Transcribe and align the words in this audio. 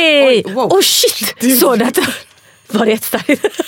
Hej! 0.00 0.42
Oj, 0.46 0.54
wow. 0.54 0.72
Oh 0.72 0.80
shit! 0.80 1.58
Såg 1.60 1.78
du 1.78 1.84
att 1.84 1.98
var 2.68 2.86
det 2.86 2.90
jättestarkt? 2.92 3.46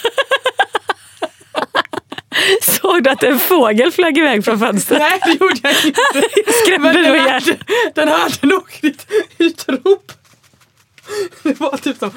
Såg 2.63 3.03
du 3.05 3.11
att 3.11 3.23
en 3.23 3.39
fågel 3.39 3.93
flög 3.93 4.19
iväg 4.19 4.45
från 4.45 4.59
fönstret? 4.59 5.01
Nej 5.01 5.21
det 5.25 5.31
gjorde 5.45 5.61
jag 5.63 5.73
inte. 5.85 6.01
Skrämde 6.65 6.93
den 6.93 7.17
ihjäl. 7.17 7.43
den 7.95 8.09
hade 8.09 8.47
nog 8.47 8.79
ditt 8.81 9.07
utrop. 9.39 10.13
Det 11.43 11.61
var 11.61 11.77
typ 11.77 11.99
som... 11.99 12.11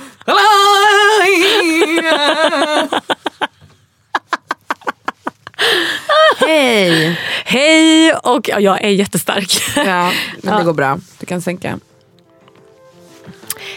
Hej! 6.40 7.20
Hej 7.46 8.14
och 8.14 8.50
ja, 8.50 8.60
jag 8.60 8.84
är 8.84 8.90
jättestark. 8.90 9.64
Ja, 9.76 10.12
men 10.42 10.58
det 10.58 10.64
går 10.64 10.74
bra. 10.74 11.00
Du 11.20 11.26
kan 11.26 11.42
sänka. 11.42 11.80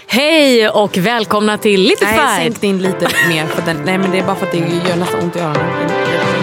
Hej 0.07 0.69
och 0.69 0.97
välkomna 0.97 1.59
till 1.59 1.81
Lite 1.81 2.05
Nej, 2.05 2.19
Fight. 2.19 2.37
sänk 2.37 2.61
din 2.61 2.83
lite 2.83 3.09
mer. 3.29 3.47
För 3.47 3.63
den, 3.63 3.83
nej 3.85 3.99
men 3.99 4.11
det 4.11 4.19
är 4.19 4.23
bara 4.23 4.37
för 4.37 4.47
att 4.47 4.53
det 4.53 4.59
gör 4.59 4.97
nästan 4.97 5.21
ont 5.21 5.37
i 5.37 5.39
öronen. 5.39 6.38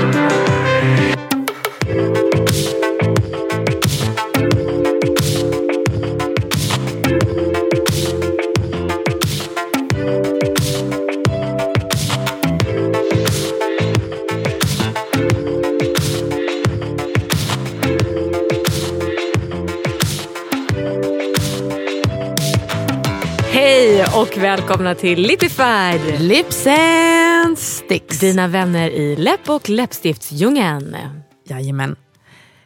Hej 23.65 24.05
och 24.15 24.37
välkomna 24.37 24.95
till 24.95 25.39
Fight. 25.39 26.19
Lips 26.19 26.67
and 26.67 27.59
sticks. 27.59 28.19
Dina 28.19 28.47
vänner 28.47 28.89
i 28.89 29.15
läpp 29.15 29.49
och 29.49 29.69
läppstiftsdjungeln. 29.69 30.97
Jajamän. 31.47 31.95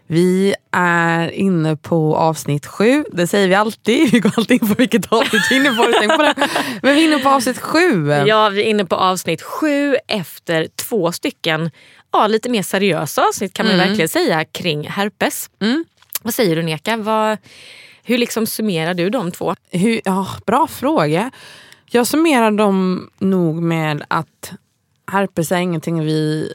Vi 0.08 0.56
är 0.72 1.30
inne 1.32 1.76
på 1.76 2.16
avsnitt 2.16 2.66
sju. 2.66 3.06
Det 3.12 3.28
säger 3.28 3.48
vi 3.48 3.56
alltid. 3.56 4.10
Vi 4.12 4.20
går 4.20 4.32
alltid 4.38 4.62
in 4.62 4.68
på 4.68 4.74
vilket 4.74 5.14
avsnitt 5.14 5.42
vi 5.50 5.56
är 5.56 5.60
inne 5.60 5.70
på. 5.76 5.94
Tänk 6.00 6.16
på 6.16 6.22
det. 6.24 6.36
Men 6.82 6.96
vi 6.96 7.02
är 7.02 7.06
inne 7.14 7.24
på 7.24 7.30
avsnitt 7.30 7.60
sju. 7.60 8.08
Ja, 8.28 8.50
vi 8.50 8.62
är 8.62 8.66
inne 8.66 8.86
på 8.86 8.96
avsnitt 8.96 9.42
sju 9.42 9.96
efter 10.08 10.68
två 10.76 11.12
stycken 11.12 11.72
ja, 12.12 12.28
lite 12.28 12.50
mer 12.50 12.64
seriösa 12.64 13.22
avsnitt 13.28 13.54
kan 13.54 13.66
man 13.66 13.76
Mm. 13.76 13.88
verkligen 13.88 14.10
säga 14.10 14.46
kring 14.46 14.88
herpes. 14.88 15.50
Vad 16.22 16.34
säger 16.34 16.56
du 16.56 16.62
Neka? 16.64 16.98
Vad, 16.98 17.38
hur 18.04 18.18
liksom 18.18 18.46
summerar 18.46 18.94
du 18.94 19.10
de 19.10 19.32
två? 19.32 19.56
Hur, 19.72 20.02
ja, 20.06 20.28
bra 20.46 20.68
fråga. 20.68 21.32
Jag 21.92 22.08
summerar 22.08 22.52
dem 22.52 23.10
nog 23.20 23.62
med 23.62 24.04
att 24.08 24.52
herpes 25.12 25.52
är 25.52 25.58
ingenting 25.58 26.04
vi 26.06 26.52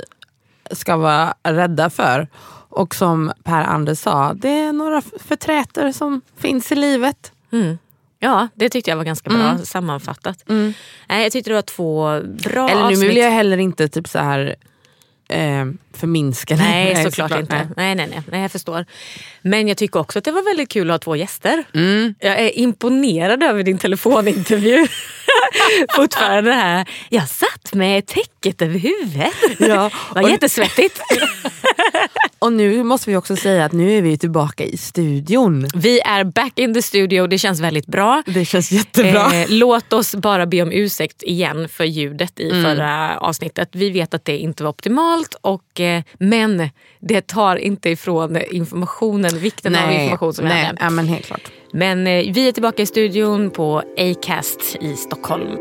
ska 0.70 0.96
vara 0.96 1.34
rädda 1.42 1.90
för. 1.90 2.28
Och 2.68 2.94
som 2.94 3.32
Per-Anders 3.44 3.98
sa, 3.98 4.34
det 4.34 4.48
är 4.48 4.72
några 4.72 5.02
förträter 5.20 5.92
som 5.92 6.20
finns 6.36 6.72
i 6.72 6.74
livet. 6.74 7.32
Ja, 8.18 8.48
det 8.54 8.68
tyckte 8.68 8.90
jag 8.90 8.96
var 8.96 9.04
ganska 9.04 9.30
bra 9.30 9.58
sammanfattat. 9.58 10.44
Nej, 11.08 11.22
jag 11.22 11.32
tyckte 11.32 11.50
det 11.50 11.54
var 11.54 11.62
två 11.62 12.20
bra 12.52 12.68
Eller 12.68 12.82
nu 12.82 12.86
avsnitt. 12.88 13.10
vill 13.10 13.16
jag 13.16 13.30
heller 13.30 13.56
inte 13.58 13.88
typ 13.88 14.08
så 14.08 14.18
här 14.18 14.54
eh, 15.28 15.64
förminska 15.96 16.56
det. 16.56 16.62
Nej, 16.68 17.04
såklart, 17.04 17.40
inte. 17.40 17.54
nej. 17.54 17.66
Nej. 17.76 17.94
Nej, 17.94 18.06
nej, 18.10 18.22
nej, 18.30 18.42
jag 18.42 18.52
förstår. 18.52 18.86
Men 19.42 19.68
jag 19.68 19.76
tycker 19.76 20.00
också 20.00 20.18
att 20.18 20.24
det 20.24 20.32
var 20.32 20.42
väldigt 20.42 20.68
kul 20.68 20.90
att 20.90 20.94
ha 20.94 20.98
två 20.98 21.16
gäster. 21.16 21.64
Mm. 21.74 22.14
Jag 22.20 22.40
är 22.40 22.58
imponerad 22.58 23.42
över 23.42 23.62
din 23.62 23.78
telefonintervju. 23.78 24.86
Fortfarande 25.96 26.50
det 26.50 26.56
här, 26.56 26.88
jag 27.08 27.28
satt 27.28 27.74
med 27.74 28.06
täcket 28.06 28.62
över 28.62 28.78
huvudet. 28.78 29.32
Ja, 29.58 29.90
Det 30.14 30.20
var 30.22 30.30
jättesvettigt. 30.30 31.00
Och 32.38 32.52
nu 32.52 32.82
måste 32.82 33.10
vi 33.10 33.16
också 33.16 33.36
säga 33.36 33.64
att 33.64 33.72
nu 33.72 33.98
är 33.98 34.02
vi 34.02 34.18
tillbaka 34.18 34.64
i 34.64 34.76
studion. 34.76 35.66
Vi 35.74 36.00
är 36.00 36.24
back 36.24 36.58
in 36.58 36.74
the 36.74 36.82
studio, 36.82 37.26
det 37.26 37.38
känns 37.38 37.60
väldigt 37.60 37.86
bra. 37.86 38.22
Det 38.26 38.44
känns 38.44 38.72
jättebra. 38.72 39.34
Eh, 39.34 39.46
låt 39.48 39.92
oss 39.92 40.14
bara 40.14 40.46
be 40.46 40.62
om 40.62 40.72
ursäkt 40.72 41.22
igen 41.22 41.68
för 41.68 41.84
ljudet 41.84 42.40
i 42.40 42.50
Mm. 42.50 42.62
förra 42.64 43.18
avsnittet. 43.18 43.68
Vi 43.72 43.90
vet 43.90 44.14
att 44.14 44.24
det 44.24 44.38
inte 44.38 44.62
var 44.62 44.70
optimalt, 44.70 45.34
och, 45.40 45.80
men 46.18 46.68
det 47.00 47.26
tar 47.26 47.56
inte 47.56 47.90
ifrån 47.90 48.36
informationen, 48.50 49.38
vikten 49.38 49.74
av 49.74 49.92
information 49.92 50.34
som 50.34 50.44
vi 50.44 50.50
nej, 50.50 50.64
hade. 50.64 50.78
ja, 50.80 50.90
men 50.90 51.08
helt 51.08 51.26
klart. 51.26 51.50
Men 51.72 52.06
eh, 52.06 52.32
vi 52.32 52.48
är 52.48 52.52
tillbaka 52.52 52.82
i 52.82 52.86
studion 52.86 53.50
på 53.50 53.82
Acast 53.98 54.76
i 54.80 54.96
Stockholm. 54.96 55.58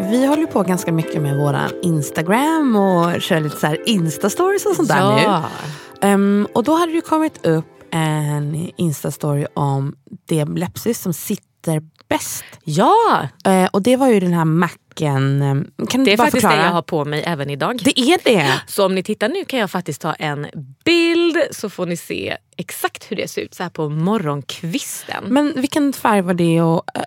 Vi 0.00 0.26
håller 0.26 0.46
på 0.46 0.62
ganska 0.62 0.92
mycket 0.92 1.22
med 1.22 1.36
våran 1.36 1.70
Instagram 1.82 2.76
och 2.76 3.22
kör 3.22 3.40
lite 3.40 3.56
så 3.56 3.66
här 3.66 3.78
Insta-stories 3.86 4.66
och 4.66 4.76
sånt 4.76 4.88
där 4.88 5.16
nu. 5.16 5.42
Ehm, 6.08 6.48
och 6.52 6.64
då 6.64 6.74
hade 6.74 6.92
det 6.92 7.00
kommit 7.00 7.46
upp 7.46 7.64
en 7.90 8.70
Insta-story 8.76 9.46
om 9.54 9.96
det 10.26 10.44
läppstift 10.44 11.00
som 11.00 11.12
sitter 11.12 11.82
bäst. 12.08 12.44
Ja, 12.64 13.28
Eh, 13.44 13.64
och 13.72 13.82
det 13.82 13.96
var 13.96 14.08
ju 14.08 14.20
den 14.20 14.32
här 14.32 14.44
macken. 14.44 15.42
ehm, 15.42 15.66
Kan 15.90 16.00
du 16.00 16.04
det 16.04 16.12
är 16.12 16.16
faktiskt 16.16 16.34
förklara? 16.42 16.56
det 16.56 16.62
jag 16.66 16.72
har 16.72 16.82
på 16.82 17.04
mig 17.04 17.22
även 17.26 17.50
idag. 17.50 17.80
Det 17.84 18.00
är 18.00 18.18
det? 18.24 18.60
Så 18.66 18.86
om 18.86 18.94
ni 18.94 19.02
tittar 19.02 19.28
nu 19.28 19.44
kan 19.44 19.58
jag 19.60 19.70
faktiskt 19.70 20.00
ta 20.00 20.12
en 20.14 20.46
bild 20.84 21.36
så 21.50 21.70
får 21.70 21.86
ni 21.86 21.96
se 21.96 22.36
exakt 22.56 23.10
hur 23.10 23.16
det 23.16 23.28
ser 23.28 23.42
ut 23.42 23.54
så 23.54 23.62
här 23.62 23.70
på 23.70 23.88
morgonkvisten. 23.88 25.24
Men 25.28 25.52
vilken 25.60 25.92
färg 25.92 26.20
var 26.22 26.34
det? 26.34 26.60
Och, 26.62 26.82
eh, 26.94 27.02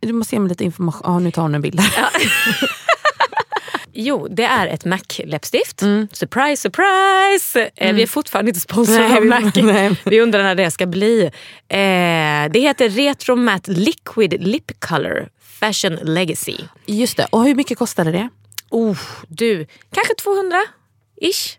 du 0.00 0.12
måste 0.12 0.34
ge 0.34 0.40
mig 0.40 0.48
lite 0.48 0.64
information. 0.64 1.02
Ja, 1.04 1.18
nu 1.18 1.30
tar 1.30 1.42
hon 1.42 1.54
en 1.54 1.62
bild 1.62 1.76
där. 1.76 1.86
Jo, 3.94 4.28
det 4.30 4.44
är 4.44 4.66
ett 4.66 4.84
Mac-läppstift. 4.84 5.80
Surprise, 6.12 6.56
surprise! 6.56 7.70
Eh, 7.76 7.94
vi 7.94 8.02
är 8.02 8.06
fortfarande 8.06 8.48
inte 8.48 8.60
sponsrade 8.60 9.08
Nej, 9.08 9.16
av 9.16 9.24
Mac. 9.24 9.50
nej. 9.62 9.96
Vi 10.04 10.20
undrar 10.20 10.42
när 10.42 10.54
det 10.54 10.70
ska 10.70 10.86
bli. 10.86 11.22
Eh, 11.68 12.50
det 12.50 12.60
heter 12.60 12.88
Retro 12.88 13.36
Matte 13.36 13.70
Liquid 13.70 14.42
Lip 14.42 14.80
Color 14.80 15.28
Fashion 15.60 15.94
Legacy. 16.02 16.56
Just 16.86 17.16
det. 17.16 17.26
Och 17.30 17.44
hur 17.44 17.54
mycket 17.54 17.78
kostade 17.78 18.12
det? 18.12 18.28
Oh, 18.70 18.98
du, 19.28 19.66
kanske 19.94 20.14
200-ish. 20.14 21.56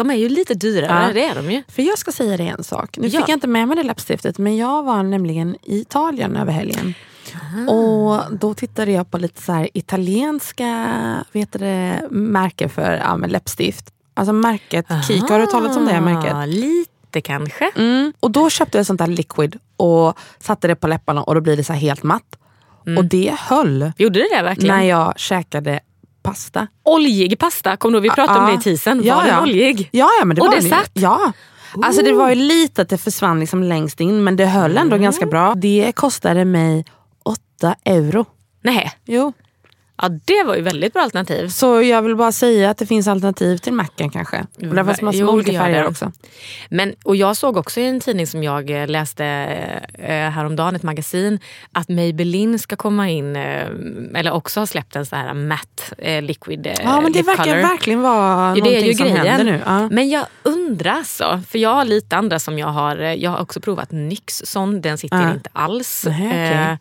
De 0.00 0.10
är 0.10 0.14
ju 0.14 0.28
lite 0.28 0.54
dyrare, 0.54 1.06
Ja. 1.06 1.12
det 1.12 1.24
är 1.24 1.34
de 1.34 1.50
ju. 1.50 1.62
För 1.68 1.82
jag 1.82 1.98
ska 1.98 2.12
säga 2.12 2.36
dig 2.36 2.48
en 2.48 2.64
sak. 2.64 2.98
Nu 2.98 3.06
Ja. 3.08 3.20
fick 3.20 3.28
jag 3.28 3.36
inte 3.36 3.46
med 3.46 3.68
mig 3.68 3.76
det 3.76 3.82
läppstiftet 3.82 4.38
men 4.38 4.56
jag 4.56 4.82
var 4.82 5.02
nämligen 5.02 5.56
i 5.62 5.80
Italien 5.80 6.36
över 6.36 6.52
helgen. 6.52 6.94
Och 7.68 8.20
då 8.38 8.54
tittade 8.54 8.92
jag 8.92 9.10
på 9.10 9.18
lite 9.18 9.42
så 9.42 9.52
här 9.52 9.68
italienska 9.74 10.86
vet 11.32 11.52
det, 11.52 12.06
märken 12.10 12.70
för 12.70 12.92
ja, 12.92 13.16
läppstift. 13.16 13.84
Alltså 14.14 14.32
märket 14.32 14.86
Kiko, 15.08 15.32
har 15.32 15.40
du 15.40 15.46
talat 15.46 15.76
om 15.76 15.86
det 15.86 16.00
märket? 16.00 16.32
Ah, 16.34 16.44
Lite 16.46 17.20
kanske. 17.20 17.70
Mm. 17.76 18.12
Och 18.20 18.30
då 18.30 18.50
köpte 18.50 18.78
jag 18.78 18.86
sånt 18.86 18.98
där 18.98 19.06
liquid 19.06 19.56
och 19.76 20.18
satte 20.38 20.68
det 20.68 20.74
på 20.76 20.88
läpparna 20.88 21.22
och 21.22 21.34
då 21.34 21.40
blir 21.40 21.56
det 21.56 21.64
så 21.64 21.72
här 21.72 21.80
helt 21.80 22.02
matt. 22.02 22.36
Mm. 22.86 22.98
Och 22.98 23.04
det 23.04 23.34
höll. 23.38 23.92
Gjorde 23.98 24.18
det 24.18 24.36
det 24.36 24.42
verkligen? 24.42 24.76
När 24.76 24.84
jag 24.84 25.18
käkade 25.18 25.80
pasta. 26.22 26.66
Oljig 26.82 27.38
pasta, 27.38 27.76
kommer 27.76 27.92
du 27.92 27.96
ihåg? 27.96 28.02
Vi 28.02 28.10
pratade 28.10 28.38
ah, 28.38 28.44
om 28.44 28.50
det 28.50 28.60
i 28.60 28.62
tisen. 28.62 29.00
Ja, 29.04 29.14
var 29.14 29.26
ja. 29.26 29.34
den 29.34 29.42
oljig? 29.42 29.88
Ja, 29.92 30.08
ja 30.20 30.24
men 30.24 30.34
det 30.34 30.40
och 30.42 30.48
var 30.48 30.56
det 30.56 30.62
satt? 30.62 30.90
Ja. 30.92 31.32
Alltså 31.82 32.02
det 32.02 32.12
var 32.12 32.28
ju 32.28 32.34
lite 32.34 32.82
att 32.82 32.88
det 32.88 32.98
försvann 32.98 33.40
liksom 33.40 33.62
längst 33.62 34.00
in 34.00 34.24
men 34.24 34.36
det 34.36 34.46
höll 34.46 34.76
ändå 34.76 34.96
mm. 34.96 35.02
ganska 35.02 35.26
bra. 35.26 35.54
Det 35.54 35.92
kostade 35.96 36.44
mig 36.44 36.84
8 37.24 37.74
euro. 37.84 38.26
Nej. 38.62 38.92
Jo. 39.04 39.32
Ja 40.02 40.08
det 40.08 40.42
var 40.46 40.54
ju 40.56 40.62
väldigt 40.62 40.92
bra 40.92 41.02
alternativ. 41.02 41.48
Så 41.48 41.82
jag 41.82 42.02
vill 42.02 42.16
bara 42.16 42.32
säga 42.32 42.70
att 42.70 42.78
det 42.78 42.86
finns 42.86 43.08
alternativ 43.08 43.56
till 43.56 43.72
macken 43.72 44.10
kanske. 44.10 44.46
Och 44.56 44.74
det 44.74 44.84
finns 44.84 45.02
massor 45.02 45.24
med 45.24 45.34
olika 45.34 45.52
färger 45.52 45.86
också. 45.86 46.12
Men, 46.68 46.94
och 47.04 47.16
jag 47.16 47.36
såg 47.36 47.56
också 47.56 47.80
i 47.80 47.86
en 47.88 48.00
tidning 48.00 48.26
som 48.26 48.42
jag 48.42 48.70
eh, 48.82 48.86
läste 48.88 49.24
eh, 49.98 50.30
häromdagen, 50.30 50.76
ett 50.76 50.82
magasin, 50.82 51.38
att 51.72 51.88
Maybelline 51.88 52.58
ska 52.58 52.76
komma 52.76 53.08
in, 53.10 53.36
eh, 53.36 53.66
eller 54.14 54.30
också 54.32 54.60
har 54.60 54.66
släppt 54.66 54.96
en 54.96 55.06
sån 55.06 55.18
här 55.18 55.34
matte 55.34 55.82
eh, 55.98 56.22
liquid 56.22 56.66
eh, 56.66 56.72
Ja 56.82 57.00
men 57.00 57.12
det 57.12 57.22
verkar 57.22 57.44
color. 57.44 57.56
verkligen 57.56 58.02
vara 58.02 58.56
ja, 58.56 58.64
det 58.64 58.76
är 58.76 58.84
ju 58.84 58.94
som 58.94 59.06
grejen. 59.06 59.26
händer 59.26 59.44
nu. 59.52 59.60
Ja. 59.66 59.88
Men 59.90 60.08
jag 60.08 60.26
undrar 60.42 60.92
alltså, 60.92 61.40
för 61.48 61.58
jag 61.58 61.74
har 61.74 61.84
lite 61.84 62.16
andra 62.16 62.38
som 62.38 62.58
jag 62.58 62.66
har, 62.68 62.96
eh, 62.96 63.14
jag 63.14 63.30
har 63.30 63.40
också 63.40 63.60
provat 63.60 63.90
NYX 63.92 64.42
sån, 64.44 64.80
den 64.80 64.98
sitter 64.98 65.22
Ja. 65.22 65.32
inte 65.32 65.50
alls. 65.52 66.04
Nej, 66.08 66.26
okej. 66.26 66.78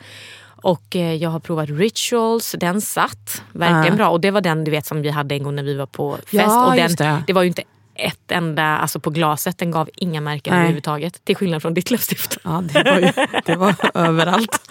Och 0.62 0.96
eh, 0.96 1.14
jag 1.16 1.30
har 1.30 1.40
provat 1.40 1.70
rituals, 1.70 2.56
den 2.60 2.82
satt 2.82 3.44
verkligen 3.52 3.86
Ja. 3.86 3.92
bra. 3.96 4.10
Och 4.10 4.22
det 4.22 4.32
var 4.32 4.42
den 4.42 4.64
du 4.64 4.72
vet 4.72 4.86
som 4.86 5.02
vi 5.02 5.10
hade 5.10 5.36
en 5.36 5.44
gång 5.44 5.56
när 5.56 5.64
vi 5.64 5.76
var 5.76 5.86
på 5.86 6.16
fest. 6.18 6.34
Ja, 6.34 6.66
och 6.66 6.72
den, 6.76 6.84
just 6.84 6.98
det. 6.98 7.24
det 7.28 7.34
var 7.34 7.42
ju 7.42 7.48
inte 7.48 7.64
ett 7.96 8.32
enda, 8.32 8.64
alltså 8.64 9.00
på 9.00 9.10
glaset, 9.10 9.58
den 9.58 9.72
gav 9.72 9.90
inga 9.96 10.22
märken 10.22 10.52
Nej. 10.54 10.60
överhuvudtaget. 10.60 11.26
Till 11.26 11.36
skillnad 11.36 11.62
från 11.62 11.74
ditt 11.74 11.92
läppstift. 11.92 12.38
Ja, 12.44 12.64
det 12.74 12.84
var, 12.84 13.00
ju, 13.00 13.12
det 13.46 13.56
var 13.56 13.76
överallt. 13.94 14.62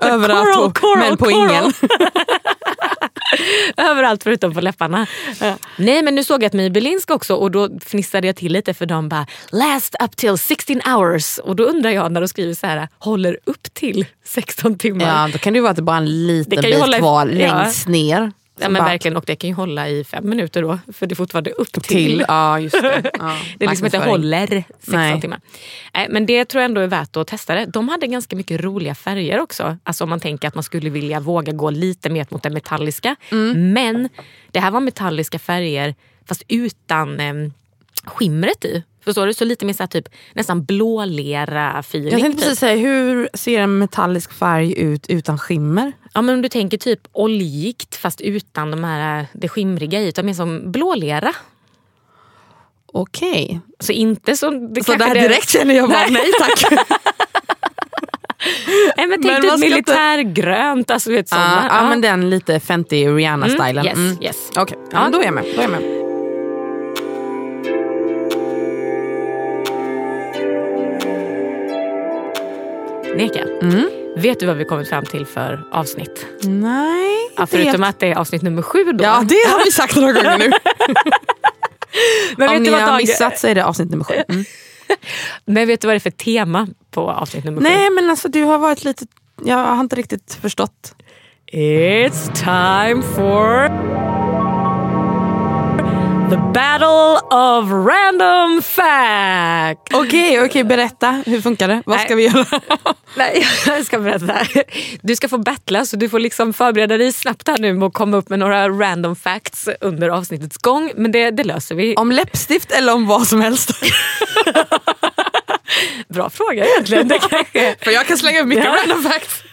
överallt 0.00 0.54
Coral, 0.54 0.72
coral, 0.72 0.98
men 0.98 1.16
på 1.16 1.24
coral. 1.24 1.50
ingen. 1.50 1.72
Överallt 3.76 4.22
förutom 4.22 4.54
på 4.54 4.60
läpparna. 4.60 5.06
Nej 5.76 6.02
men 6.02 6.14
nu 6.14 6.24
såg 6.24 6.42
jag 6.42 6.46
att 6.46 6.52
Maybelline 6.52 7.00
ska 7.00 7.14
också 7.14 7.34
och 7.34 7.50
då 7.50 7.68
fnissade 7.84 8.26
jag 8.26 8.36
till 8.36 8.52
lite 8.52 8.74
för 8.74 8.86
de 8.86 9.08
bara 9.08 9.26
last 9.50 9.96
up 10.04 10.16
till 10.16 10.38
16 10.38 10.80
hours. 10.84 11.38
Och 11.38 11.56
då 11.56 11.64
undrar 11.64 11.90
jag 11.90 12.12
när 12.12 12.20
de 12.20 12.28
skriver 12.28 12.54
så 12.54 12.66
här 12.66 12.88
håller 12.98 13.38
upp 13.44 13.74
till 13.74 14.06
16 14.24 14.78
timmar. 14.78 15.06
Ja, 15.06 15.28
då 15.32 15.38
kan 15.38 15.52
det 15.52 15.56
ju 15.56 15.62
vara 15.62 15.70
att 15.70 15.76
det 15.76 15.82
bara 15.82 15.96
är 15.96 16.00
en 16.00 16.26
liten 16.26 16.60
bit 16.62 16.80
hålla 16.80 16.98
kvar 16.98 17.26
ja. 17.26 17.32
längst 17.32 17.88
ner. 17.88 18.32
Ja, 18.58 18.68
men 18.68 18.80
bara- 18.80 18.88
verkligen, 18.88 19.16
och 19.16 19.24
det 19.26 19.36
kan 19.36 19.48
ju 19.50 19.54
hålla 19.56 19.88
i 19.88 20.04
fem 20.04 20.28
minuter 20.28 20.62
då. 20.62 20.78
För 20.92 21.06
det 21.06 21.12
är 21.12 21.16
fortfarande 21.16 21.50
upp 21.50 21.72
till. 21.72 21.82
Till, 21.82 22.24
ja 22.28 22.60
just 22.60 22.82
det. 22.82 23.10
Ja, 23.18 23.36
Det 23.58 23.64
är 23.64 23.68
liksom 23.68 23.86
inte 23.86 23.98
håller 23.98 24.46
16 24.46 24.64
Nej. 24.94 25.20
timmar. 25.20 25.40
Nej, 25.94 26.06
men 26.10 26.26
det 26.26 26.44
tror 26.44 26.60
jag 26.62 26.68
ändå 26.68 26.80
är 26.80 26.86
värt 26.86 27.16
att 27.16 27.26
testa 27.26 27.54
det. 27.54 27.66
De 27.66 27.88
hade 27.88 28.06
ganska 28.06 28.36
mycket 28.36 28.60
roliga 28.60 28.94
färger 28.94 29.40
också. 29.40 29.76
Alltså 29.84 30.04
om 30.04 30.10
man 30.10 30.20
tänker 30.20 30.48
att 30.48 30.54
man 30.54 30.64
skulle 30.64 30.90
vilja 30.90 31.20
våga 31.20 31.52
gå 31.52 31.70
lite 31.70 32.10
mer 32.10 32.26
mot 32.30 32.42
det 32.42 32.50
metalliska. 32.50 33.16
Mm. 33.30 33.72
Men 33.72 34.08
det 34.50 34.60
här 34.60 34.70
var 34.70 34.80
metalliska 34.80 35.38
färger 35.38 35.94
fast 36.26 36.42
utan 36.48 37.20
eh, 37.20 37.34
skimret 38.04 38.64
i. 38.64 38.82
Förstår 39.04 39.26
du? 39.26 39.34
Så 39.34 39.44
lite 39.44 39.64
mer 39.66 39.72
så 39.74 39.86
typ, 39.86 40.08
nästan 40.34 40.64
blålera 40.64 41.78
feeling. 41.78 42.10
Jag 42.12 42.20
tänkte 42.20 42.38
typ. 42.38 42.44
precis 42.44 42.58
säga, 42.60 42.76
hur 42.76 43.28
ser 43.34 43.60
en 43.60 43.78
metallisk 43.78 44.32
färg 44.32 44.78
ut 44.78 45.06
utan 45.08 45.38
skimmer? 45.38 45.92
Ja, 46.14 46.22
men 46.22 46.34
om 46.34 46.42
du 46.42 46.48
tänker 46.48 46.78
typ 46.78 47.00
oljigt 47.12 47.96
fast 47.96 48.20
utan 48.20 48.70
de 48.70 48.84
här, 48.84 49.26
det 49.32 49.48
skimriga 49.48 50.00
i. 50.00 50.08
Utan 50.08 50.26
mer 50.26 50.34
som 50.34 50.72
blålera. 50.72 51.32
Okej. 52.92 53.60
Så 53.80 53.92
inte 53.92 54.36
så... 54.36 54.50
Det 54.50 54.84
Så 54.84 54.94
där 54.94 55.14
det- 55.14 55.20
direkt 55.20 55.50
känner 55.50 55.74
jag 55.74 55.88
bara 55.90 56.06
nej 56.10 56.32
tack. 56.40 56.72
Nej, 58.96 59.06
men 59.06 59.22
tänk 59.22 59.44
inte- 59.44 59.56
militärgrönt. 59.56 60.90
Alltså, 60.90 61.10
vet, 61.10 61.26
Ja, 61.30 61.36
sådana. 61.36 61.66
ja, 61.70 61.88
men 61.88 62.00
den 62.00 62.30
lite 62.30 62.60
Fenty 62.60 63.06
Rihanna-stilen. 63.08 63.86
Mm, 63.86 64.06
yes, 64.06 64.18
yes. 64.22 64.50
Okej, 64.56 64.78
ja, 64.92 65.02
men 65.02 65.12
då 65.12 65.20
är 65.20 65.24
jag 65.24 65.34
med. 65.34 65.44
Då 65.54 65.60
är 65.60 65.62
jag 65.62 65.70
med. 65.70 65.82
Neka, 73.16 73.44
Mm. 73.62 73.88
vet 74.16 74.40
du 74.40 74.46
vad 74.46 74.56
vi 74.56 74.64
kommit 74.64 74.88
fram 74.88 75.04
till 75.04 75.26
för 75.26 75.64
avsnitt? 75.72 76.26
Nej, 76.42 77.16
Ja, 77.36 77.46
förutom 77.46 77.82
att 77.82 78.00
det 78.00 78.06
är 78.06 78.14
avsnitt 78.16 78.42
nummer 78.42 78.62
sju 78.62 78.84
då. 78.84 79.04
Ja, 79.04 79.22
det 79.28 79.34
har 79.50 79.64
vi 79.64 79.70
sagt 79.72 79.96
några 79.96 80.12
gånger 80.12 80.38
nu. 80.38 80.50
men, 82.36 82.48
Om 82.48 82.52
vet 82.54 82.60
ni 82.62 82.64
du 82.66 82.70
vad 82.70 82.80
har 82.80 82.88
Dag- 82.88 82.96
missat 83.00 83.38
så 83.38 83.46
är 83.46 83.54
det 83.54 83.64
avsnitt 83.64 83.90
nummer 83.90 84.04
sju. 84.04 84.14
Mm. 84.28 84.44
men 85.44 85.66
vet 85.68 85.80
du 85.80 85.86
vad 85.86 85.94
det 85.94 85.98
är 85.98 86.00
för 86.00 86.10
tema 86.10 86.68
på 86.90 87.10
avsnitt 87.10 87.44
nummer 87.44 87.60
Nej, 87.60 87.90
men 87.90 88.10
alltså 88.10 88.28
du 88.28 88.42
har 88.42 88.58
varit 88.58 88.84
lite... 88.84 89.06
Jag 89.44 89.56
har 89.56 89.80
inte 89.80 89.96
riktigt 89.96 90.38
förstått. 90.42 90.94
sju? 91.52 91.58
It's 91.58 92.32
time 92.34 93.02
for 93.02 93.68
the 96.32 96.38
battle 96.38 97.20
of 97.30 97.70
random 97.70 98.62
fact. 98.62 99.94
Okej, 99.94 100.44
okej, 100.44 100.64
berätta. 100.64 101.22
Hur 101.26 101.40
funkar 101.40 101.68
det? 101.68 101.82
Vad 101.86 101.96
Nej. 101.96 102.06
ska 102.06 102.14
vi 102.14 102.24
göra? 102.24 102.60
Nej, 103.16 103.46
jag 103.66 103.86
ska 103.86 103.98
berätta. 103.98 104.38
Du 105.02 105.16
ska 105.16 105.28
få 105.28 105.38
battla 105.38 105.86
så 105.86 105.96
du 105.96 106.08
får 106.08 106.18
liksom 106.20 106.52
förbereda 106.52 106.96
dig 106.98 107.12
snabbt 107.12 107.48
här 107.48 107.58
nu 107.58 107.84
att 107.84 107.92
komma 107.92 108.16
upp 108.16 108.28
med 108.28 108.38
några 108.38 108.68
random 108.68 109.16
facts 109.16 109.68
under 109.80 110.08
avsnittets 110.08 110.56
gång. 110.56 110.92
Men 110.96 111.12
det, 111.12 111.30
det 111.30 111.44
löser 111.44 111.74
vi. 111.74 111.94
om 111.96 112.12
läppstift 112.12 112.70
eller 112.72 112.94
om 112.94 113.06
vad 113.06 113.26
som 113.26 113.40
helst? 113.40 113.70
Bra 116.08 116.30
fråga 116.30 116.64
egentligen. 116.66 117.08
Det 117.08 117.18
kanske... 117.18 117.74
För 117.80 117.90
jag 117.90 118.06
kan 118.06 118.18
slänga 118.18 118.40
upp 118.40 118.46
mycket 118.46 118.64
Ja. 118.64 118.76
random 118.82 119.02
facts. 119.12 119.42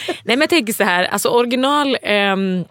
Nej 0.00 0.36
men 0.36 0.40
jag 0.40 0.50
tänker 0.50 0.72
så 0.72 0.84
här, 0.84 1.04
alltså 1.04 1.28
original 1.28 1.98
ehm, 2.02 2.64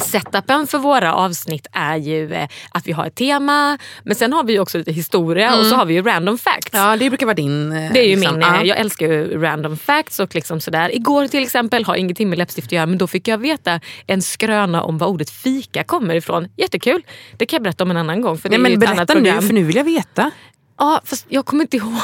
Setupen 0.00 0.66
för 0.66 0.78
våra 0.78 1.14
avsnitt 1.14 1.66
är 1.72 1.96
ju 1.96 2.32
eh, 2.34 2.48
att 2.72 2.86
vi 2.86 2.92
har 2.92 3.06
ett 3.06 3.14
tema 3.14 3.78
men 4.04 4.14
sen 4.16 4.32
har 4.32 4.44
vi 4.44 4.58
också 4.58 4.78
lite 4.78 4.92
historia 4.92 5.56
och 5.58 5.66
så 5.66 5.74
har 5.76 5.84
vi 5.84 5.94
ju 5.94 6.02
random 6.02 6.38
facts. 6.38 6.68
Ja, 6.72 6.96
det 6.96 7.10
brukar 7.10 7.26
vara 7.26 7.34
din... 7.34 7.72
eh, 7.72 7.92
Det 7.92 8.00
är 8.00 8.08
ju 8.08 8.16
liksom. 8.16 8.34
min, 8.34 8.42
eh, 8.42 8.48
Ja. 8.54 8.64
jag 8.64 8.78
älskar 8.78 9.06
ju 9.06 9.40
random 9.42 9.76
facts 9.76 10.20
och 10.20 10.34
liksom 10.34 10.60
sådär. 10.60 10.94
Igår 10.96 11.26
till 11.26 11.42
exempel, 11.42 11.84
har 11.84 11.94
ingenting 11.96 12.28
med 12.30 12.38
läppstift 12.38 12.68
att 12.68 12.72
göra 12.72 12.86
men 12.86 12.98
då 12.98 13.06
fick 13.06 13.28
jag 13.28 13.38
veta 13.38 13.80
en 14.06 14.22
skröna 14.22 14.82
om 14.82 14.98
var 14.98 15.06
ordet 15.06 15.30
fika 15.30 15.84
kommer 15.84 16.14
ifrån. 16.14 16.48
Jättekul, 16.56 17.02
det 17.36 17.46
kan 17.46 17.56
jag 17.56 17.62
berätta 17.62 17.84
om 17.84 17.90
en 17.90 17.96
annan 17.96 18.20
gång. 18.20 18.38
För 18.38 18.48
det 18.48 18.58
Nej, 18.58 18.66
är 18.66 18.70
ju 18.70 18.78
men 18.78 18.82
ett 18.88 18.90
annat 18.94 19.06
berätta 19.08 19.20
nu, 19.20 19.24
program. 19.30 19.46
för 19.46 19.54
nu 19.54 19.62
vill 19.62 19.76
jag 19.76 19.84
veta. 19.84 20.30
Ja, 20.78 21.00
fast 21.04 21.26
jag 21.28 21.46
kommer 21.46 21.64
inte 21.64 21.76
ihåg. 21.76 21.92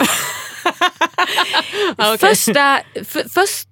okej. 1.96 2.19
första, 2.19 2.81
för, 3.04 3.28
först, 3.28 3.69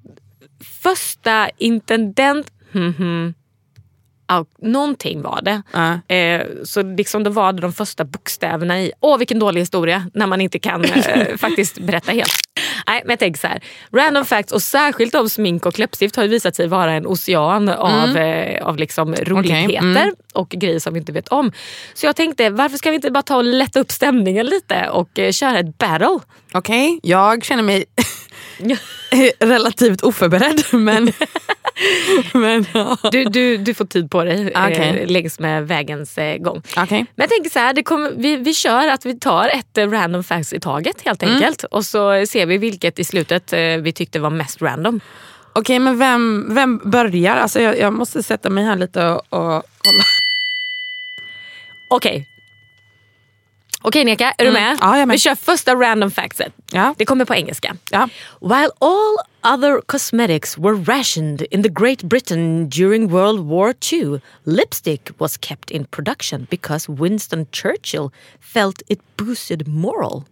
första 0.82 1.49
intendent... 1.59 2.47
Mhm. 2.73 3.35
Ja, 3.37 3.44
någonting 4.62 5.22
var 5.22 5.41
det. 5.43 5.63
Ja. 5.72 6.15
Eh, 6.15 6.43
så 6.65 6.82
liksom 6.82 7.22
då 7.22 7.31
var 7.31 7.53
det 7.53 7.60
de 7.60 7.72
första 7.72 8.05
bokstäverna 8.05 8.81
i. 8.81 8.93
Åh 9.01 9.19
vilken 9.19 9.39
dålig 9.39 9.60
historia 9.60 10.06
när 10.15 10.27
man 10.27 10.41
inte 10.41 10.58
kan 10.58 10.84
eh, 10.84 11.37
faktiskt 11.39 11.79
berätta 11.79 12.13
helt. 12.13 12.32
Nej, 12.87 13.01
men 13.05 13.10
jag 13.10 13.19
tänker 13.19 13.41
så 13.41 13.46
här. 13.46 13.60
Random 13.93 14.25
facts 14.25 14.53
och 14.53 14.63
särskilt 14.63 15.15
om 15.15 15.29
smink 15.29 15.67
och 15.67 15.79
läppstift 15.79 16.17
har 16.17 16.22
ju 16.22 16.29
visat 16.29 16.56
sig 16.56 16.69
vara 16.69 16.93
en 16.93 17.06
ocean 17.06 17.69
av, 17.69 18.17
eh, 18.17 18.67
av 18.67 18.77
liksom 18.77 19.15
roligheter 19.15 19.79
mm. 19.79 20.15
och 20.32 20.49
grejer 20.49 20.79
som 20.79 20.94
vi 20.94 21.01
inte 21.01 21.13
vet 21.13 21.29
om. 21.29 21.53
Så 21.94 22.06
jag 22.06 22.17
tänkte 22.17 22.51
varför 22.51 22.79
ska 22.79 22.91
vi 22.91 22.96
inte 22.96 23.10
bara 23.10 23.22
ta 23.22 23.37
och 23.37 23.44
lätta 23.44 23.81
upp 23.81 23.91
stämningen 23.91 24.46
lite 24.46 24.89
och 24.89 25.19
eh, 25.19 25.32
köra 25.32 25.58
ett 25.58 25.79
battle? 25.79 26.19
Okej, 26.53 27.01
jag 27.03 27.44
känner 27.44 27.63
mig 27.63 27.84
relativt 29.41 30.03
oförberedd. 30.03 30.63
Men, 30.73 31.13
men 32.33 32.67
ja. 32.75 32.99
Du, 33.13 33.25
du, 33.25 33.56
du 33.56 33.75
får 33.75 33.85
tid 33.85 34.11
på 34.11 34.25
dig 34.25 34.53
Okej. 34.56 34.99
eh, 35.03 35.06
längs 35.11 35.39
med 35.39 35.69
vägens 35.69 36.19
eh, 36.19 36.37
gång. 36.39 36.63
Okej. 36.77 36.99
Men 37.15 37.23
jag 37.25 37.31
tänker 37.31 37.51
så 37.51 37.59
här, 37.59 37.73
det 37.73 37.83
kommer, 37.83 38.13
vi, 38.17 38.37
vi 38.37 38.55
kör 38.55 38.89
att 38.89 39.06
vi 39.06 39.19
tar 39.19 39.49
ett 39.49 39.79
eh, 39.79 39.91
random 39.91 40.25
facts 40.25 40.53
i 40.53 40.61
taget 40.61 41.01
helt 41.05 41.23
Mm. 41.23 41.35
enkelt. 41.35 41.65
Och 41.65 41.85
så 41.85 42.27
ser 42.27 42.47
vi 42.47 42.59
vilket 42.59 42.99
i 42.99 43.05
slutet 43.05 43.53
eh, 43.53 43.59
vi 43.61 43.93
tyckte 43.93 44.19
var 44.21 44.31
mest 44.31 44.63
random. 44.63 45.01
Okej, 45.53 45.79
men 45.79 45.99
vem, 45.99 46.55
vem 46.55 46.79
börjar? 46.85 47.37
Alltså 47.37 47.61
jag, 47.61 47.79
jag 47.79 47.93
måste 47.93 48.23
sätta 48.23 48.51
mig 48.51 48.65
här 48.65 48.77
lite 48.77 49.06
och, 49.06 49.17
och 49.29 49.63
kolla. 49.79 50.05
Okej. 51.89 52.27
Okej 53.86 54.05
Neka, 54.05 54.34
är 54.38 54.44
du 54.44 54.53
med? 54.53 54.67
Mm. 54.67 54.79
Ja, 54.81 54.98
jag 54.98 55.08
med. 55.08 55.14
Vi 55.14 55.19
kör 55.19 55.34
första 55.34 55.74
random 55.74 56.10
factset. 56.10 56.53
Ja. 56.72 56.94
Det 56.98 57.05
kommer 57.05 57.24
på 57.24 57.34
engelska. 57.34 57.76
Ja. 57.91 58.08
While 58.41 58.70
all 58.79 59.17
other 59.55 59.81
cosmetics 59.86 60.58
were 60.58 60.74
rationed 60.74 61.46
in 61.50 61.62
the 61.62 61.69
Great 61.69 62.03
Britain 62.03 62.69
during 62.69 63.08
World 63.08 63.41
War 63.41 63.74
II, 63.93 64.20
lipstick 64.44 65.10
was 65.19 65.38
kept 65.41 65.70
in 65.70 65.84
production 65.84 66.46
because 66.50 66.93
Winston 66.93 67.46
Churchill 67.53 68.10
felt 68.53 68.82
it 68.88 69.00
boosted 69.17 69.69
moral. 69.69 70.22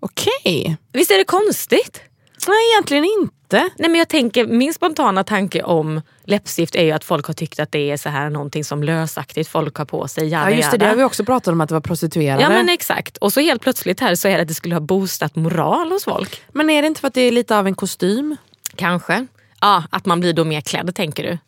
Okej. 0.00 0.76
Visst 0.92 1.10
är 1.10 1.18
det 1.18 1.24
konstigt? 1.24 2.00
Nej 2.48 2.72
egentligen 2.74 3.04
inte. 3.04 3.34
Nej, 3.58 3.90
men 3.90 3.94
jag 3.94 4.08
tänker, 4.08 4.46
min 4.46 4.74
spontana 4.74 5.24
tanke 5.24 5.62
om 5.62 6.00
läppstift 6.24 6.74
är 6.74 6.82
ju 6.82 6.90
att 6.90 7.04
folk 7.04 7.26
har 7.26 7.34
tyckt 7.34 7.60
att 7.60 7.72
det 7.72 7.90
är 7.90 7.96
så 7.96 8.08
här 8.08 8.30
någonting 8.30 8.64
som 8.64 8.82
lösaktigt 8.82 9.48
folk 9.48 9.76
har 9.76 9.84
på 9.84 10.08
sig. 10.08 10.28
Jada, 10.28 10.50
Ja 10.50 10.56
just 10.56 10.70
det, 10.70 10.76
det 10.76 10.86
har 10.86 10.96
vi 10.96 11.04
också 11.04 11.24
pratat 11.24 11.52
om 11.52 11.60
att 11.60 11.68
det 11.68 11.74
var 11.74 11.80
prostituerade. 11.80 12.42
Ja 12.42 12.48
men 12.48 12.68
exakt. 12.68 13.16
Och 13.16 13.32
så 13.32 13.40
helt 13.40 13.62
plötsligt 13.62 14.00
här 14.00 14.14
så 14.14 14.28
är 14.28 14.36
det 14.36 14.42
att 14.42 14.48
det 14.48 14.54
skulle 14.54 14.74
ha 14.74 14.80
boostat 14.80 15.36
moral 15.36 15.92
hos 15.92 16.04
folk. 16.04 16.42
Men 16.52 16.70
är 16.70 16.82
det 16.82 16.88
inte 16.88 17.00
för 17.00 17.08
att 17.08 17.14
det 17.14 17.20
är 17.20 17.32
lite 17.32 17.58
av 17.58 17.66
en 17.66 17.74
kostym? 17.74 18.36
Kanske. 18.76 19.26
Ja, 19.60 19.84
att 19.90 20.06
man 20.06 20.20
blir 20.20 20.32
då 20.32 20.44
mer 20.44 20.60
klädd 20.60 20.94
tänker 20.94 21.22
du? 21.22 21.38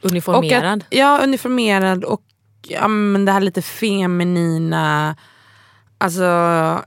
Uniformerad. 0.00 0.78
Och 0.78 0.86
att, 0.86 0.86
ja, 0.90 1.20
uniformerad 1.22 2.04
och 2.04 2.22
ja, 2.68 2.88
men 2.88 3.24
det 3.24 3.32
här 3.32 3.40
lite 3.40 3.62
feminina. 3.62 5.16
Alltså 5.98 6.24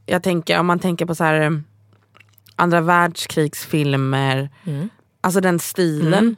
jag 0.06 0.24
tänker 0.24 0.60
om 0.60 0.66
man 0.66 0.80
tänker 0.80 1.06
på 1.06 1.16
så 1.16 1.24
här 1.24 1.64
andra 2.56 2.82
världskrigsfilmer. 2.82 4.50
Mm. 4.66 4.90
Alltså 5.26 5.42
den 5.42 5.60
stilen. 5.60 6.36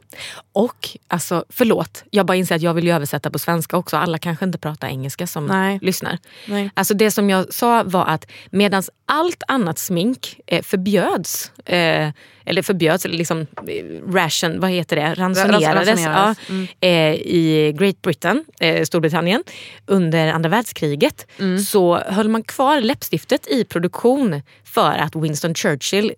Och 0.54 0.90
alltså, 1.08 1.46
förlåt, 1.50 2.04
jag 2.10 2.26
bara 2.26 2.38
inser 2.38 2.56
att 2.56 2.62
jag 2.62 2.74
vill 2.74 2.86
ju 2.86 2.92
översätta 2.92 3.30
på 3.30 3.40
svenska 3.40 3.78
också. 3.78 3.98
Alla 3.98 4.18
kanske 4.18 4.46
inte 4.46 4.58
pratar 4.58 4.88
engelska 4.88 5.28
som 5.28 5.46
Nej. 5.46 5.80
lyssnar. 5.82 6.18
Nej. 6.46 6.72
Alltså 6.74 6.94
det 6.94 7.12
som 7.12 7.30
jag 7.30 7.54
sa 7.54 7.84
var 7.84 8.06
att 8.06 8.28
medan 8.52 8.84
allt 9.06 9.44
annat 9.48 9.80
smink 9.80 10.40
eh, 10.48 10.62
förbjöds, 10.62 11.52
eh, 11.66 12.10
eller 12.46 12.62
förbjöds, 12.62 13.06
eller 13.06 13.18
liksom 13.18 13.42
eh, 13.42 14.12
ration, 14.14 14.60
vad 14.60 14.70
heter 14.70 14.96
det, 14.96 15.14
ransonerades, 15.14 15.88
ransonerades, 15.88 16.38
Ja, 16.48 16.88
eh, 16.88 17.14
i 17.14 17.74
Great 17.78 18.02
Britain, 18.02 18.46
eh, 18.60 18.84
Storbritannien, 18.84 19.44
under 19.86 20.28
andra 20.28 20.50
världskriget 20.50 21.28
så 21.72 21.98
höll 21.98 22.30
man 22.30 22.44
kvar 22.44 22.82
läppstiftet 22.82 23.48
i 23.48 23.64
produktion 23.64 24.42
för 24.64 24.98
att 24.98 25.16
Winston 25.16 25.56
Churchill 25.56 26.14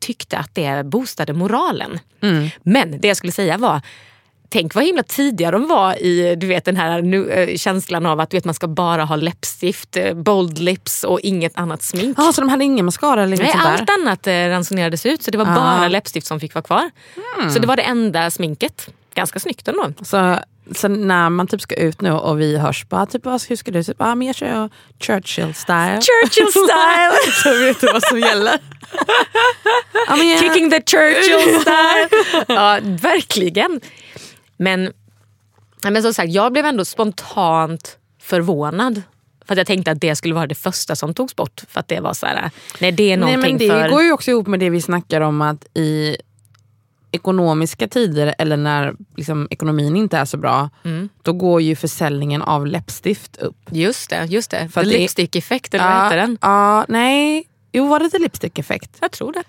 tyckte 0.00 0.38
att 0.38 0.54
det 0.54 0.86
boostade 0.86 1.32
moralen. 1.32 1.98
Men 2.62 3.00
det 3.00 3.08
jag 3.08 3.16
skulle 3.16 3.32
säga 3.32 3.58
var 3.58 3.80
Tänk 4.48 4.74
vad 4.74 4.84
himla 4.84 5.02
tidiga 5.02 5.50
de 5.50 5.66
var 5.68 6.02
i 6.02 6.36
du 6.36 6.46
vet, 6.46 6.64
den 6.64 6.76
här 6.76 7.02
nu, 7.02 7.30
eh, 7.30 7.56
känslan 7.56 8.06
av 8.06 8.20
att 8.20 8.30
du 8.30 8.36
vet, 8.36 8.44
man 8.44 8.54
ska 8.54 8.66
bara 8.68 9.04
ha 9.04 9.16
läppstift, 9.16 9.96
eh, 9.96 10.14
bold 10.14 10.58
lips 10.58 11.04
och 11.04 11.20
inget 11.20 11.52
annat 11.58 11.82
smink. 11.82 12.18
Ah, 12.18 12.32
så 12.32 12.40
de 12.40 12.50
hade 12.50 12.64
ingen 12.64 12.84
mascara 12.84 13.22
eller 13.22 13.36
Nej, 13.36 13.52
allt 13.54 13.90
annat 13.90 14.26
eh, 14.26 14.32
ransonerades 14.32 15.06
ut 15.06 15.22
så 15.22 15.30
det 15.30 15.38
var 15.38 15.46
Ah. 15.46 15.54
bara 15.54 15.88
läppstift 15.88 16.26
som 16.26 16.40
fick 16.40 16.54
vara 16.54 16.62
kvar. 16.62 16.90
Så 17.52 17.58
det 17.58 17.66
var 17.66 17.76
det 17.76 17.82
enda 17.82 18.30
sminket. 18.30 18.88
Ganska 19.14 19.38
snyggt 19.38 19.68
ändå. 19.68 19.92
Så, 20.02 20.38
så 20.74 20.88
när 20.88 21.30
man 21.30 21.46
typ 21.46 21.60
ska 21.60 21.74
ut 21.74 22.00
nu 22.00 22.12
och 22.12 22.40
vi 22.40 22.58
hörs, 22.58 22.88
bara, 22.88 23.06
typ, 23.06 23.26
hur 23.26 23.56
ska 23.56 23.70
du? 23.70 23.82
Typ, 23.82 23.96
ah, 23.98 24.14
men 24.14 24.26
jag 24.26 24.36
kör 24.36 24.70
Churchill 25.00 25.54
style. 25.54 26.00
Churchill 26.00 26.50
style! 26.50 27.32
så 27.42 27.64
vet 27.64 27.80
du 27.80 27.86
vad 27.92 28.02
som 28.02 28.18
gäller. 28.18 28.52
ja, 30.08 30.16
men 30.16 30.38
Kicking 30.38 30.70
the 30.70 30.82
Churchill 30.86 31.60
style! 31.60 32.44
ja, 32.54 32.78
verkligen. 32.82 33.80
Men, 34.56 34.92
men 35.82 36.02
som 36.02 36.14
sagt, 36.14 36.32
jag 36.32 36.52
blev 36.52 36.66
ändå 36.66 36.84
spontant 36.84 37.98
förvånad. 38.20 39.02
För 39.46 39.54
att 39.54 39.58
jag 39.58 39.66
tänkte 39.66 39.90
att 39.90 40.00
det 40.00 40.16
skulle 40.16 40.34
vara 40.34 40.46
det 40.46 40.54
första 40.54 40.96
som 40.96 41.14
togs 41.14 41.36
bort. 41.36 41.62
För 41.68 41.80
att 41.80 41.88
det 41.88 42.00
var 42.00 42.14
så 42.14 42.26
här, 42.26 42.50
nej 42.78 42.92
det 42.92 43.12
är 43.12 43.16
Nej, 43.16 43.16
någonting 43.16 43.56
men 43.56 43.68
det 43.68 43.68
för... 43.68 43.88
går 43.88 44.02
ju 44.02 44.12
också 44.12 44.30
ihop 44.30 44.46
med 44.46 44.60
det 44.60 44.70
vi 44.70 44.80
snackar 44.80 45.20
om 45.20 45.42
att 45.42 45.66
i 45.74 46.16
ekonomiska 47.14 47.88
tider 47.88 48.34
eller 48.38 48.56
när 48.56 48.94
liksom, 49.16 49.48
ekonomin 49.50 49.96
inte 49.96 50.18
är 50.18 50.24
så 50.24 50.36
bra, 50.36 50.70
Mm. 50.84 51.08
då 51.22 51.32
går 51.32 51.60
ju 51.62 51.76
försäljningen 51.76 52.42
av 52.42 52.66
läppstift 52.66 53.36
upp. 53.36 53.56
Just 53.70 54.10
det, 54.10 54.24
just 54.24 54.50
det. 54.50 54.58
För 54.58 54.68
För 54.68 54.80
att 54.80 54.86
det- 54.88 54.98
lipstick 54.98 55.36
effekt, 55.36 55.74
eller 55.74 55.94
vad 55.94 56.04
heter 56.04 56.16
den? 56.16 56.38
Ja, 56.40 56.84
nej. 56.88 57.44
Jo, 57.72 57.86
var 57.88 57.98
det 58.00 58.10
The 58.10 58.18
Lipstick 58.18 58.58
Effect? 58.58 58.90
Jag 59.00 59.12
tror 59.12 59.32
det. 59.32 59.42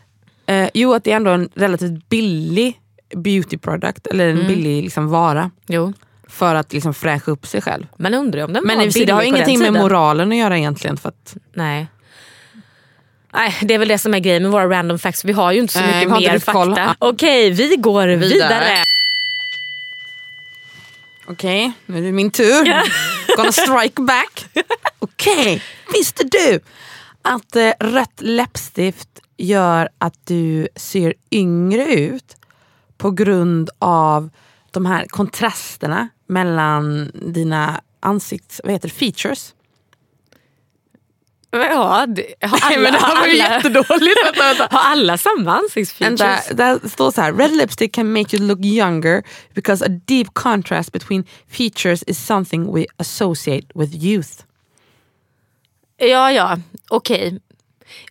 Eh, 0.53 0.69
jo, 0.73 0.93
att 0.93 1.03
det 1.03 1.11
är 1.11 1.15
ändå 1.15 1.31
en 1.31 1.49
relativt 1.55 2.09
billig 2.09 2.79
beauty 3.15 3.57
product, 3.57 4.07
eller 4.07 4.29
Mm. 4.29 4.41
en 4.41 4.47
billig 4.47 4.83
liksom, 4.83 5.07
vara. 5.09 5.51
Jo. 5.67 5.93
För 6.27 6.55
att 6.55 6.73
liksom, 6.73 6.93
fräscha 6.93 7.31
upp 7.31 7.45
sig 7.47 7.61
själv. 7.61 7.85
Men 7.97 8.13
undrar 8.13 8.43
om 8.43 8.53
den 8.53 8.63
Men 8.65 8.77
var 8.77 8.83
i 8.85 8.89
och 8.89 8.93
för 8.93 8.99
sig, 8.99 9.05
det 9.05 9.13
har 9.13 9.19
billig 9.21 9.33
på 9.33 9.37
ingenting 9.37 9.59
den 9.59 9.73
med 9.73 9.79
tiden. 9.81 9.83
moralen 9.83 10.31
att 10.31 10.37
göra 10.37 10.57
egentligen. 10.57 10.97
För 10.97 11.09
att, 11.09 11.37
Nej. 11.53 11.87
Nej, 13.35 13.57
det 13.61 13.73
är 13.73 13.77
väl 13.77 13.87
det 13.87 13.97
som 13.97 14.13
är 14.13 14.19
grejen 14.19 14.43
med 14.43 14.51
våra 14.51 14.69
random 14.69 14.99
facts. 14.99 15.25
Vi 15.25 15.33
har 15.33 15.51
ju 15.51 15.59
inte 15.59 15.73
så 15.73 15.79
Nej, 15.79 16.05
mycket 16.05 16.21
inte 16.21 16.31
mer 16.31 16.39
fakta. 16.39 16.95
Okej, 16.99 17.51
vi 17.51 17.75
går 17.75 18.07
vidare. 18.07 18.29
Vidare. 18.29 18.83
Okej, 21.27 21.71
nu 21.85 21.97
är 21.97 22.01
det 22.01 22.11
min 22.11 22.31
tur. 22.31 22.63
Gonna 23.37 23.51
strike 23.51 24.01
back. 24.01 24.45
Okej, 24.99 25.61
visste 25.93 26.23
du 26.23 26.59
att 27.21 27.55
eh, 27.55 27.71
rött 27.79 28.21
läppstift 28.21 29.09
gör 29.37 29.89
att 29.97 30.25
du 30.25 30.67
ser 30.75 31.13
yngre 31.31 31.85
ut 31.85 32.35
på 32.97 33.11
grund 33.11 33.69
av 33.79 34.29
de 34.71 34.85
här 34.85 35.05
kontrasterna 35.07 36.09
mellan 36.27 37.11
dina 37.13 37.81
ansikts... 37.99 38.61
Vad 38.63 38.73
heter 38.73 38.87
det? 38.87 38.95
Features? 38.95 39.53
Ja, 41.59 42.05
det, 42.07 42.25
har 42.41 42.59
alla, 42.61 42.69
Nej, 42.69 42.79
men 42.79 42.93
det 42.93 42.99
här 42.99 43.19
var 43.19 43.27
ju 43.27 43.41
alla- 43.41 43.55
jättedåligt. 43.55 44.25
Vänta, 44.25 44.43
vänta. 44.43 44.67
Har 44.77 44.91
alla 44.91 45.17
samma 45.17 45.57
ansiktsfeatures? 45.57 46.49
Där 46.51 46.89
står 46.89 47.11
så 47.11 47.21
här, 47.21 47.33
red 47.33 47.51
lipstick 47.57 47.95
can 47.95 48.13
make 48.13 48.37
you 48.37 48.47
look 48.47 48.59
younger 48.59 49.23
because 49.53 49.85
a 49.85 49.89
deep 50.05 50.27
contrast 50.33 50.91
between 50.91 51.23
features 51.49 52.03
is 52.07 52.25
something 52.25 52.75
we 52.75 52.85
associate 52.97 53.67
with 53.75 53.95
youth. 53.95 54.29
Ja, 55.97 56.31
ja, 56.31 56.57
okej. 56.89 57.39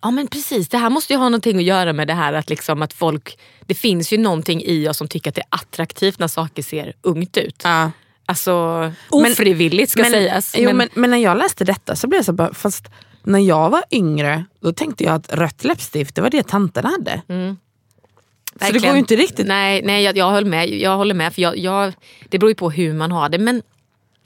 Ja 0.03 0.11
men 0.11 0.27
precis, 0.27 0.69
det 0.69 0.79
här 0.79 0.91
måste 0.91 1.13
ju 1.13 1.19
ha 1.19 1.25
någonting 1.29 1.59
att 1.59 1.65
göra 1.65 1.93
med 1.93 2.07
det 2.09 2.15
här 2.15 2.33
att, 2.33 2.51
liksom 2.51 2.83
att 2.83 2.93
folk, 2.93 3.39
det 3.67 3.75
finns 3.75 4.13
ju 4.13 4.19
någonting 4.19 4.63
i 4.65 4.89
oss 4.89 4.97
som 4.97 5.09
tycker 5.09 5.31
att 5.31 5.35
det 5.35 5.41
är 5.41 5.47
attraktivt 5.51 6.19
när 6.19 6.29
saker 6.29 6.63
ser 6.63 6.93
ungt 7.03 7.37
ut. 7.37 7.61
Ja. 7.65 7.91
Alltså 8.27 8.93
ofrivilligt 9.11 9.91
ska 9.91 10.03
men, 10.03 10.11
sägas. 10.11 10.55
Jo, 10.59 10.73
men, 10.73 10.89
men 10.95 11.11
när 11.11 11.19
jag 11.19 11.37
läste 11.37 11.65
detta 11.65 11.97
så 11.97 12.07
blev 12.07 12.19
jag 12.19 12.25
så 12.25 12.33
bara, 12.33 12.55
fast 12.55 12.89
när 13.25 13.39
jag 13.39 13.71
var 13.71 13.83
yngre 13.91 14.45
då 14.61 14.73
tänkte 14.73 15.05
jag 15.05 15.15
att 15.15 15.33
rött 15.33 15.65
läppstift 15.65 16.15
det 16.15 16.21
var 16.21 16.31
det 16.31 16.49
tanterna 16.49 16.89
hade. 16.89 17.23
Så 17.23 17.23
det 17.29 17.35
Mm. 17.35 18.83
Går 18.83 18.93
ju 18.93 18.99
inte 18.99 19.17
riktigt. 19.17 19.47
Nej, 19.47 19.83
nej 19.85 20.03
jag, 20.05 20.17
jag, 20.17 20.31
håller 20.31 20.47
med. 20.47 20.69
jag 20.69 20.97
håller 20.97 21.15
med. 21.15 21.35
För 21.35 21.43
jag, 21.43 21.59
jag, 21.59 21.93
det 22.29 22.39
beror 22.39 22.51
ju 22.51 22.55
på 22.55 22.71
hur 22.71 22.93
man 22.95 23.13
har 23.13 23.29
det. 23.29 23.39
Men 23.39 23.63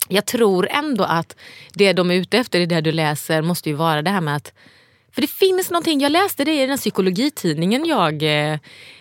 jag 0.09 0.27
tror 0.27 0.69
ändå 0.71 1.05
att 1.05 1.37
det 1.75 1.93
de 1.93 2.11
är 2.11 2.15
ute 2.15 2.39
efter 2.39 2.61
i 2.61 2.67
det 2.67 2.81
du 2.81 2.93
läser 2.93 3.43
måste 3.43 3.69
ju 3.69 3.75
vara 3.75 4.03
det 4.03 4.11
här 4.11 4.21
med 4.21 4.37
att 4.37 4.53
för 5.15 5.21
det 5.21 5.31
finns 5.31 5.71
någonting, 5.71 6.01
jag 6.01 6.13
läste 6.13 6.45
det 6.45 6.63
i 6.63 6.67
den 6.67 6.79
psykologitidningen 6.79 7.85
jag, 7.85 8.23
eh, 8.23 8.59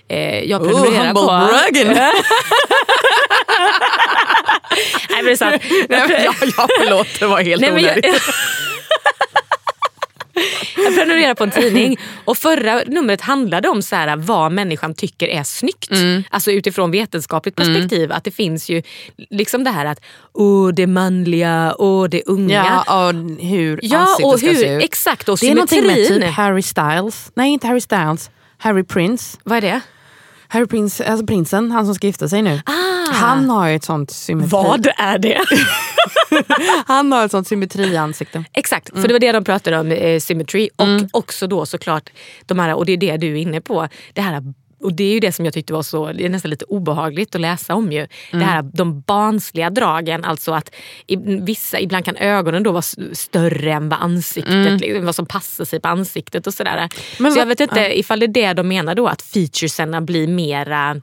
eh, 0.08 0.44
jag 0.44 0.64
prenumererar 0.64 1.14
på. 1.14 1.26
bragging. 1.26 1.88
Nej 5.10 5.24
men 5.24 5.26
det 5.26 5.32
är 5.32 5.36
sant. 5.36 5.62
ja, 5.90 6.08
ja, 6.58 6.68
förlåt, 6.80 7.08
det 7.20 7.26
var 7.26 7.42
helt 7.42 7.62
Nej, 7.62 7.70
jag, 7.70 7.78
onödigt. 7.78 8.06
jag 10.88 10.96
prenumererar 10.96 11.36
på 11.36 11.44
en 11.44 11.52
tidning 11.52 11.98
och 12.26 12.38
förra 12.38 12.82
numret 12.88 13.22
handlade 13.22 13.70
om 13.70 13.82
så 13.82 13.96
här, 13.96 14.16
vad 14.18 14.52
människan 14.52 14.94
tycker 14.94 15.28
är 15.28 15.44
snyggt. 15.44 15.92
Mm. 15.92 16.24
Alltså 16.30 16.52
utifrån 16.52 16.92
vetenskapligt 16.92 17.56
perspektiv. 17.56 18.12
Att 18.12 18.24
det 18.24 18.32
finns 18.32 18.70
ju 18.70 18.82
liksom 19.30 19.64
det 19.64 19.72
här 19.72 19.86
att 19.86 20.00
oh, 20.34 20.74
det 20.74 20.88
manliga 20.88 21.72
och 21.74 22.10
det 22.10 22.24
unga. 22.26 22.84
Ja, 22.86 23.08
och 23.08 23.14
hur 23.40 23.80
Ja, 23.84 24.18
och 24.24 24.40
ska 24.40 24.48
hur, 24.48 24.56
se 24.56 24.76
ut. 24.76 24.84
exakt. 24.84 25.30
Och 25.30 25.38
Det 25.42 25.50
är 25.50 25.56
någonting 25.56 25.86
med 25.88 25.96
symmetrin. 25.96 26.22
typ 26.22 26.32
Harry 26.32 26.62
Styles. 26.62 27.32
Nej, 27.36 27.50
inte 27.52 27.68
Harry 27.68 27.82
Styles. 27.82 28.30
Harry 28.58 28.84
Prince. 28.84 29.38
Vad 29.44 29.58
är 29.58 29.62
det? 29.62 29.82
Harry 30.48 30.66
Prince, 30.68 31.06
alltså 31.06 31.26
prinsen, 31.26 31.72
han 31.72 31.86
som 31.86 31.96
ska 31.96 32.08
gifta 32.08 32.30
sig 32.30 32.42
nu. 32.42 32.62
Ah. 32.66 33.12
Han 33.14 33.50
har 33.50 33.68
ju 33.68 33.76
ett 33.76 33.84
sånt 33.84 34.12
symmetri. 34.12 34.50
Vad 34.52 34.88
är 34.98 35.18
det? 35.20 35.42
Han 36.88 37.12
har 37.12 37.26
ett 37.26 37.32
sånt 37.32 37.48
symmetriansikte. 37.48 38.44
Exakt, 38.54 38.90
Mm. 38.90 39.02
för 39.02 39.08
det 39.08 39.14
var 39.14 39.20
det 39.20 39.32
de 39.32 39.44
pratade 39.44 39.80
om, 39.80 39.92
eh, 39.92 40.20
symmetry. 40.20 40.70
Och 40.76 40.88
också 41.20 41.48
då 41.48 41.66
såklart, 41.66 42.10
de 42.46 42.60
här, 42.60 42.74
och 42.76 42.86
det 42.86 42.92
är 42.94 42.98
det 42.98 43.18
du 43.18 43.32
är 43.32 43.36
inne 43.36 43.62
på, 43.62 43.88
det 44.14 44.22
här 44.22 44.44
och 44.80 44.94
det 44.94 45.04
är 45.04 45.14
ju 45.14 45.20
det 45.20 45.32
som 45.32 45.46
jag 45.46 45.54
tyckte 45.54 45.74
var 45.74 45.84
så, 45.84 46.12
det 46.12 46.26
är 46.26 46.30
nästan 46.30 46.52
lite 46.52 46.66
obehagligt 46.66 47.36
att 47.36 47.42
läsa 47.42 47.76
om 47.76 47.92
ju. 47.92 48.08
Det 48.32 48.38
här, 48.38 48.62
de 48.62 49.02
barnsliga 49.02 49.70
dragen, 49.70 50.26
alltså 50.26 50.54
att 50.54 50.76
i, 51.08 51.16
vissa, 51.42 51.80
ibland 51.80 52.06
kan 52.06 52.16
ögonen 52.16 52.64
då 52.64 52.72
vara 52.72 52.82
större 53.12 53.74
än 53.74 53.90
vad 53.90 54.02
ansiktet, 54.02 54.82
liksom, 54.82 55.06
vad 55.06 55.16
som 55.16 55.26
passar 55.26 55.66
sig 55.66 55.80
på 55.80 55.88
ansiktet 55.88 56.48
och 56.48 56.54
sådär. 56.54 56.90
Men 57.20 57.32
så 57.32 57.40
jag 57.40 57.46
vet 57.46 57.60
inte 57.60 58.00
ifall 58.00 58.20
det 58.20 58.26
är 58.26 58.28
det 58.28 58.54
de 58.54 58.68
menar 58.68 58.96
då, 58.96 59.08
att 59.08 59.22
featuresarna 59.22 60.02
blir 60.02 60.28
mera 60.28 61.02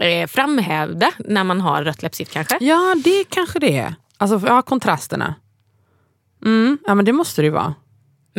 eh, 0.00 0.26
framhävda 0.26 1.10
när 1.18 1.44
man 1.44 1.60
har 1.60 1.84
rött 1.84 2.02
läppstift 2.02 2.32
kanske? 2.32 2.58
Ja, 2.60 2.94
det 3.04 3.24
kanske 3.28 3.58
det 3.58 3.78
är. 3.78 3.94
Alltså, 4.16 4.48
ja, 4.48 4.62
kontrasterna. 4.62 5.34
Mm, 6.44 6.78
ja, 6.86 6.94
men 6.94 7.04
det 7.04 7.12
måste 7.12 7.42
det 7.42 7.46
ju 7.46 7.52
vara. 7.52 7.74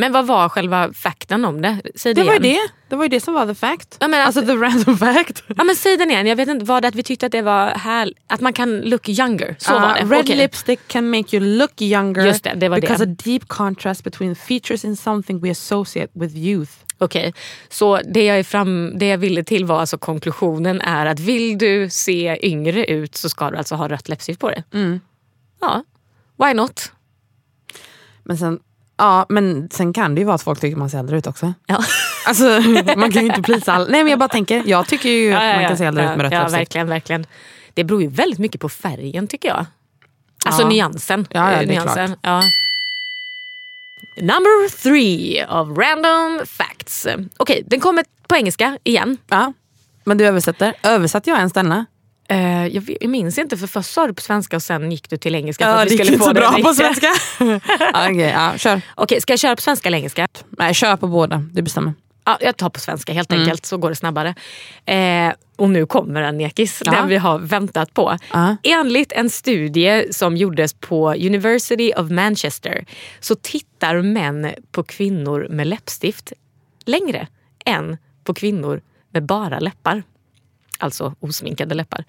Men 0.00 0.12
vad 0.12 0.26
var 0.26 0.48
själva 0.48 0.92
fakten 0.92 1.44
om 1.44 1.62
det? 1.62 1.78
Säg 1.94 2.14
det, 2.14 2.20
Det 2.22 2.26
var 2.26 2.38
det. 2.38 2.58
Det 2.88 2.96
var 2.96 3.04
ju 3.04 3.08
det 3.08 3.20
som 3.20 3.34
var 3.34 3.46
the 3.46 3.54
fact. 3.54 3.96
Ja, 4.00 4.08
men 4.08 4.26
alltså 4.26 4.40
alltså- 4.40 4.54
the 4.56 4.62
random 4.64 4.98
fact. 4.98 5.42
Ja, 5.56 5.64
men 5.64 5.76
säg 5.76 5.96
den 5.96 6.10
igen. 6.10 6.26
Jag 6.26 6.36
vet 6.36 6.48
inte, 6.48 6.64
var 6.64 6.80
det 6.80 6.88
att 6.88 6.94
vi 6.94 7.02
tyckte 7.02 7.26
att 7.26 7.32
det 7.32 7.42
var 7.42 7.66
här, 7.70 8.12
att 8.26 8.40
man 8.40 8.52
kan 8.52 8.80
look 8.80 9.08
younger? 9.08 9.56
Så 9.58 9.74
Uh, 9.74 9.80
var 9.80 9.94
det. 9.94 10.00
Red 10.16 10.20
Okej. 10.24 10.36
lipstick 10.36 10.80
can 10.88 11.10
make 11.10 11.36
you 11.36 11.46
look 11.58 11.80
younger 11.82 12.26
Just 12.26 12.44
det, 12.44 12.52
det 12.56 12.68
var 12.68 12.80
because 12.80 13.04
det. 13.04 13.12
a 13.12 13.16
deep 13.24 13.48
contrast 13.48 14.04
between 14.04 14.36
features 14.36 14.84
in 14.84 14.96
something 14.96 15.40
we 15.40 15.50
associate 15.50 16.08
with 16.14 16.36
youth. 16.36 16.72
Okej, 16.98 17.34
så 17.68 18.00
det 18.14 18.24
jag, 18.24 18.38
är 18.38 18.42
fram, 18.42 18.98
det 18.98 19.06
jag 19.06 19.18
ville 19.18 19.44
till 19.44 19.64
var 19.64 19.80
alltså 19.80 19.98
konklusionen 19.98 20.80
är 20.80 21.06
att 21.06 21.20
vill 21.20 21.58
du 21.58 21.88
se 21.90 22.38
yngre 22.42 22.84
ut 22.86 23.16
så 23.16 23.28
ska 23.28 23.50
du 23.50 23.56
alltså 23.56 23.74
ha 23.74 23.88
rött 23.88 24.08
läppstift 24.08 24.40
på 24.40 24.48
dig. 24.48 24.64
Mm. 24.74 25.00
Ja, 25.60 25.84
why 26.44 26.54
not? 26.54 26.92
Men 28.24 28.38
sen, 28.38 28.58
ja, 28.98 29.26
men 29.28 29.68
sen 29.72 29.92
kan 29.92 30.14
det 30.14 30.18
ju 30.18 30.24
vara 30.24 30.34
att 30.34 30.42
folk 30.42 30.60
tycker 30.60 30.76
man 30.76 30.90
ser 30.90 30.98
äldre 30.98 31.18
ut 31.18 31.26
också. 31.26 31.54
Ja. 31.66 31.84
Alltså, 32.26 32.44
man 32.96 33.12
kan 33.12 33.22
ju 33.22 33.28
inte 33.28 33.42
plisa 33.42 33.72
alla. 33.72 33.84
Nej 33.90 34.02
men 34.04 34.10
jag 34.10 34.18
bara 34.18 34.28
tänker, 34.28 34.62
jag 34.66 34.86
tycker 34.86 35.08
ju 35.08 35.32
att 35.32 35.56
man 35.56 35.68
kan 35.68 35.76
se 35.76 35.84
äldre 35.84 36.04
ja, 36.04 36.10
ut 36.10 36.16
med 36.16 36.24
rött 36.24 36.32
ja, 36.32 36.38
läppstift. 36.38 36.60
verkligen, 36.60 36.88
verkligen. 36.88 37.26
Det 37.74 37.84
beror 37.84 38.02
ju 38.02 38.08
väldigt 38.08 38.38
mycket 38.38 38.60
på 38.60 38.68
färgen 38.68 39.26
tycker 39.28 39.48
jag. 39.48 39.66
Alltså 40.44 40.62
Ja. 40.62 40.68
nyansen. 40.68 41.26
Ja, 41.30 41.50
ja, 41.52 41.56
det 41.58 41.62
är 41.62 41.62
Eh, 41.62 41.68
nyansen. 41.68 42.16
Ja. 42.22 42.42
Number 44.20 44.82
three 44.82 45.44
of 45.44 45.78
random 45.78 46.46
facts. 46.46 47.06
Okej, 47.36 47.62
den 47.66 47.80
kommer 47.80 48.04
på 48.28 48.36
engelska 48.36 48.78
igen. 48.84 49.16
Ja. 49.28 49.52
Men 50.04 50.18
du 50.18 50.26
översätter. 50.26 50.74
Översatte 50.82 51.30
jag 51.30 51.38
ens 51.38 51.52
denna? 51.52 51.86
Eh, 52.30 52.66
jag, 52.66 53.08
minns 53.08 53.38
inte 53.38 53.56
för 53.56 53.66
först 53.66 53.90
sa 53.92 54.06
du 54.06 54.14
på 54.14 54.22
svenska 54.22 54.56
och 54.56 54.62
sen 54.62 54.92
gick 54.92 55.10
du 55.10 55.16
till 55.16 55.34
engelska. 55.34 55.64
för 55.64 55.70
Ja, 55.72 55.76
att 55.82 55.88
det 55.88 55.94
vi 55.96 56.02
gick 56.02 56.12
inte 56.12 56.24
så 56.24 56.34
bra 56.34 56.52
på 56.62 56.74
svenska. 56.74 57.06
Okej, 57.94 58.16
ja, 58.34 58.52
kör. 58.56 58.80
Okej, 58.94 59.20
ska 59.20 59.32
jag 59.32 59.40
köra 59.40 59.56
på 59.56 59.62
svenska 59.62 59.88
eller 59.88 59.98
engelska? 59.98 60.28
Nej, 60.50 60.74
kör 60.74 60.96
på 60.96 61.06
båda, 61.06 61.44
du 61.52 61.62
bestämmer. 61.62 61.94
Ja, 62.24 62.38
jag 62.40 62.56
tar 62.56 62.70
på 62.70 62.80
svenska 62.80 63.12
helt 63.12 63.32
Mm. 63.32 63.42
enkelt 63.42 63.66
så 63.66 63.76
går 63.76 63.88
det 63.88 63.96
snabbare. 63.96 64.34
Eh, 64.84 65.32
och 65.56 65.70
nu 65.70 65.86
kommer 65.86 66.22
den 66.22 66.38
Nekis, 66.38 66.82
Ja. 66.84 66.92
den 66.92 67.08
vi 67.08 67.16
har 67.16 67.38
väntat 67.38 67.94
på. 67.94 68.16
Ja. 68.32 68.56
Enligt 68.62 69.12
en 69.12 69.30
studie 69.30 70.12
som 70.12 70.36
gjordes 70.36 70.74
på 70.74 71.12
University 71.14 71.92
of 71.96 72.10
Manchester 72.10 72.84
så 73.20 73.34
tittar 73.34 74.02
män 74.02 74.50
på 74.72 74.82
kvinnor 74.82 75.46
med 75.50 75.66
läppstift 75.66 76.32
längre 76.86 77.26
än 77.64 77.96
på 78.24 78.34
kvinnor 78.34 78.80
med 79.12 79.22
bara 79.26 79.58
läppar. 79.58 80.02
Alltså 80.78 81.14
osminkade 81.20 81.74
läppar. 81.74 82.04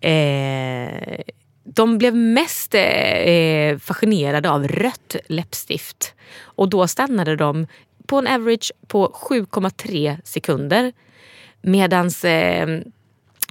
Eh, 0.00 1.20
de 1.64 1.98
blev 1.98 2.14
mest 2.14 2.74
eh, 2.74 3.78
fascinerade 3.78 4.50
av 4.50 4.68
rött 4.68 5.16
läppstift. 5.26 6.14
Och 6.40 6.68
då 6.68 6.88
stannade 6.88 7.36
de 7.36 7.66
på 8.06 8.18
en 8.18 8.26
average 8.26 8.72
på 8.86 9.08
7,3 9.08 10.18
sekunder. 10.24 10.92
Medan 11.62 12.10
eh, 12.24 12.68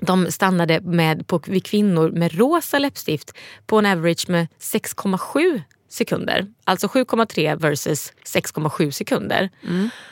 de 0.01 0.31
stannade 0.31 0.81
med, 0.81 1.27
på, 1.27 1.41
vid 1.47 1.65
kvinnor 1.65 2.09
med 2.09 2.37
rosa 2.37 2.79
läppstift 2.79 3.31
på 3.65 3.77
en 3.79 3.85
average 3.85 4.29
med 4.29 4.47
6,7 4.59 5.61
sekunder. 5.95 6.47
Alltså 6.63 6.87
7,3 6.87 7.59
versus 7.59 8.13
6,7 8.25 8.91
sekunder. 8.91 9.49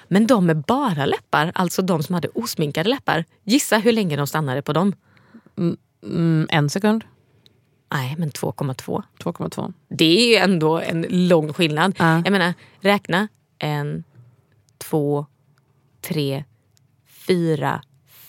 Men 0.08 0.28
de 0.28 0.46
med 0.46 0.62
bara 0.62 1.06
läppar, 1.06 1.52
alltså 1.56 1.82
de 1.82 2.04
som 2.04 2.16
hade 2.16 2.28
osminkade 2.28 2.90
läppar, 2.90 3.26
gissa 3.44 3.78
hur 3.78 3.92
länge 3.92 4.16
de 4.16 4.28
stannade 4.28 4.62
på 4.62 4.74
dem? 4.74 4.94
Mm, 6.04 6.48
en 6.50 6.70
sekund. 6.70 7.04
Nej, 7.94 8.16
men 8.18 8.30
2,2. 8.32 9.04
2,2. 9.24 9.74
Det 9.90 10.06
är 10.06 10.28
ju 10.28 10.36
ändå 10.36 10.80
en 10.80 11.06
lång 11.10 11.54
skillnad. 11.54 11.96
Ja. 12.00 12.16
Jag 12.26 12.32
menar, 12.32 12.54
räkna. 12.82 13.28
En, 13.60 14.04
två, 14.78 15.26
tre, 16.02 16.44
fyra, 17.28 17.82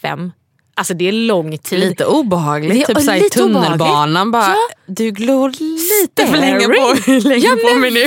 fem. 0.02 0.32
Alltså 0.76 0.94
det 0.94 1.08
är 1.08 1.12
lång 1.12 1.58
tid. 1.58 1.80
Lite 1.80 2.06
obehagligt. 2.06 2.88
Ja, 2.88 2.94
typ 2.94 3.04
såhär 3.04 3.26
i 3.26 3.30
tunnelbanan. 3.30 4.30
Bara, 4.30 4.48
Ja. 4.48 4.56
Du 4.86 5.10
glor 5.10 5.52
lite 6.02 6.26
för 6.26 6.36
länge 6.36 6.66
på, 6.68 7.28
länge 7.28 7.46
Ja, 7.46 7.56
på 7.72 7.78
mig 7.78 7.90
nu. 7.90 8.06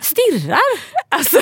Stirrar. 0.00 0.60
Alltså, 1.10 1.40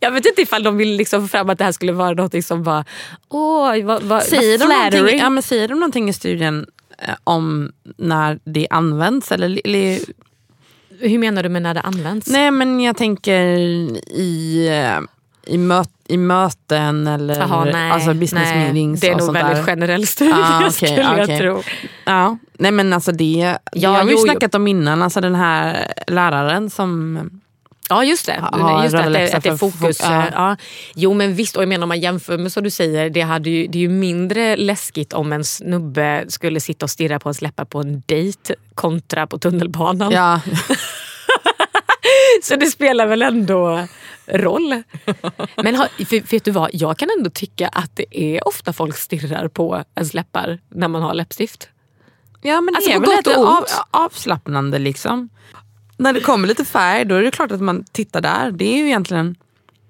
jag 0.00 0.10
vet 0.10 0.26
inte 0.26 0.42
ifall 0.42 0.62
de 0.62 0.76
vill 0.76 0.96
liksom 0.96 1.22
få 1.22 1.28
fram 1.28 1.50
att 1.50 1.58
det 1.58 1.64
här 1.64 1.72
skulle 1.72 1.92
vara 1.92 2.12
något 2.12 2.44
som 2.44 2.62
bara... 2.62 2.84
Åh, 3.28 3.84
vad, 3.84 4.02
vad, 4.02 4.22
Säger 4.22 4.58
de, 4.58 4.64
vad 4.66 4.76
flattering. 4.76 5.18
ja, 5.18 5.30
men 5.30 5.42
säger 5.42 5.68
de 5.68 5.74
någonting 5.74 6.08
i 6.08 6.12
studien 6.12 6.66
eh, 6.98 7.14
om 7.24 7.72
när 7.96 8.38
det 8.44 8.66
används? 8.70 9.32
Eller, 9.32 9.60
eller, 9.64 9.98
Hur 11.00 11.18
menar 11.18 11.42
du 11.42 11.48
med 11.48 11.62
när 11.62 11.74
det 11.74 11.80
används? 11.80 12.26
nej 12.26 12.50
men 12.50 12.80
jag 12.80 12.96
tänker 12.96 13.44
i, 14.10 14.66
eh, 14.68 15.00
i, 15.46 15.58
möt, 15.58 15.90
i 16.08 16.16
möten 16.16 17.06
eller 17.06 17.38
Jaha, 17.38 17.64
nej, 17.64 17.90
alltså 17.90 18.14
business 18.14 18.48
nej. 18.54 18.58
meetings 18.64 19.00
Det 19.00 19.06
är 19.08 19.12
och 19.12 19.18
nog 19.18 19.26
sånt 19.26 19.38
väldigt 19.38 19.56
där. 19.56 19.62
generell 19.64 20.06
studie 20.06 20.32
Ah, 20.34 20.58
okej, 20.58 20.72
skulle 20.72 21.00
jag 21.00 21.22
okej. 21.22 21.38
tro. 21.38 21.62
Ja, 22.04 22.38
nej 22.58 22.70
men 22.72 22.92
alltså 22.92 23.12
det, 23.12 23.42
det 23.44 23.58
Ja, 23.72 23.90
har 23.90 24.04
vi 24.04 24.12
ju 24.12 24.18
snackat 24.18 24.54
om 24.54 24.66
innan, 24.68 25.02
alltså 25.02 25.20
den 25.20 25.34
här 25.34 25.92
läraren 26.06 26.70
som 26.70 27.18
Ja 27.88 28.04
just 28.04 28.26
det, 28.26 28.40
Ha- 28.40 28.82
just 28.84 28.92
det 28.96 29.04
att, 29.04 29.12
det, 29.12 29.32
att 29.34 29.42
det 29.42 29.48
är 29.50 29.56
fokus. 29.56 30.00
ja. 30.02 30.12
Ja. 30.12 30.24
Ja. 30.34 30.56
Jo 30.94 31.14
men 31.14 31.34
visst, 31.34 31.56
och 31.56 31.62
jag 31.62 31.68
menar 31.68 31.82
om 31.82 31.88
man 31.88 32.00
jämför 32.00 32.38
med 32.38 32.52
så 32.52 32.60
du 32.60 32.70
säger, 32.70 33.10
det, 33.10 33.20
hade 33.20 33.50
ju, 33.50 33.66
det 33.66 33.78
är 33.78 33.80
ju 33.80 33.88
mindre 33.88 34.56
läskigt 34.56 35.12
om 35.12 35.32
en 35.32 35.44
snubbe 35.44 36.24
skulle 36.28 36.60
sitta 36.60 36.86
och 36.86 36.90
stirra 36.90 37.18
på 37.18 37.28
ens 37.28 37.42
läppar 37.42 37.64
på 37.64 37.80
en 37.80 38.02
dejt 38.06 38.54
kontra 38.74 39.26
på 39.26 39.38
tunnelbanan. 39.38 40.12
Ja, 40.12 40.40
Så 42.48 42.56
det 42.56 42.66
spelar 42.66 43.06
väl 43.06 43.22
ändå 43.22 43.86
roll. 44.26 44.82
Men 45.62 45.74
har, 45.74 46.04
för, 46.04 46.30
vet 46.30 46.44
du 46.44 46.50
vad, 46.50 46.70
jag 46.72 46.98
kan 46.98 47.08
ändå 47.18 47.30
tycka 47.30 47.68
att 47.68 47.96
det 47.96 48.18
är 48.20 48.48
ofta 48.48 48.72
folk 48.72 48.96
stirrar 48.96 49.48
på 49.48 49.84
ens 49.94 50.14
läppar 50.14 50.58
när 50.68 50.88
man 50.88 51.02
har 51.02 51.14
läppstift. 51.14 51.68
ja 52.42 52.60
men 52.60 52.74
Alltså, 52.76 52.90
det 52.90 52.96
är 52.96 53.00
på 53.00 53.10
väl 53.10 53.16
lite 53.16 53.36
av, 53.36 53.64
avslappnande 53.90 54.78
liksom. 54.78 55.28
När 55.96 56.12
det 56.12 56.20
kommer 56.20 56.48
lite 56.48 56.64
färg 56.64 57.04
då 57.04 57.14
är 57.14 57.22
det 57.22 57.30
klart 57.30 57.52
att 57.52 57.60
man 57.60 57.84
tittar 57.92 58.20
där. 58.20 58.50
Det 58.50 58.64
är 58.64 58.76
ju 58.76 58.86
egentligen, 58.86 59.36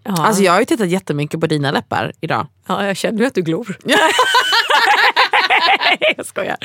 Ja, 0.07 0.27
alltså 0.27 0.43
jag 0.43 0.53
har 0.53 0.61
ju 0.61 0.65
tittat 0.67 0.89
jättemycket 0.89 1.41
på 1.41 1.47
dina 1.47 1.71
läppar 1.71 2.13
idag. 2.21 2.47
ja, 2.67 2.87
jag 2.87 2.97
känner 2.97 3.19
ju 3.19 3.27
att 3.27 3.35
du 3.35 3.43
glor. 3.43 3.77
jag 6.17 6.27
skojar. 6.27 6.57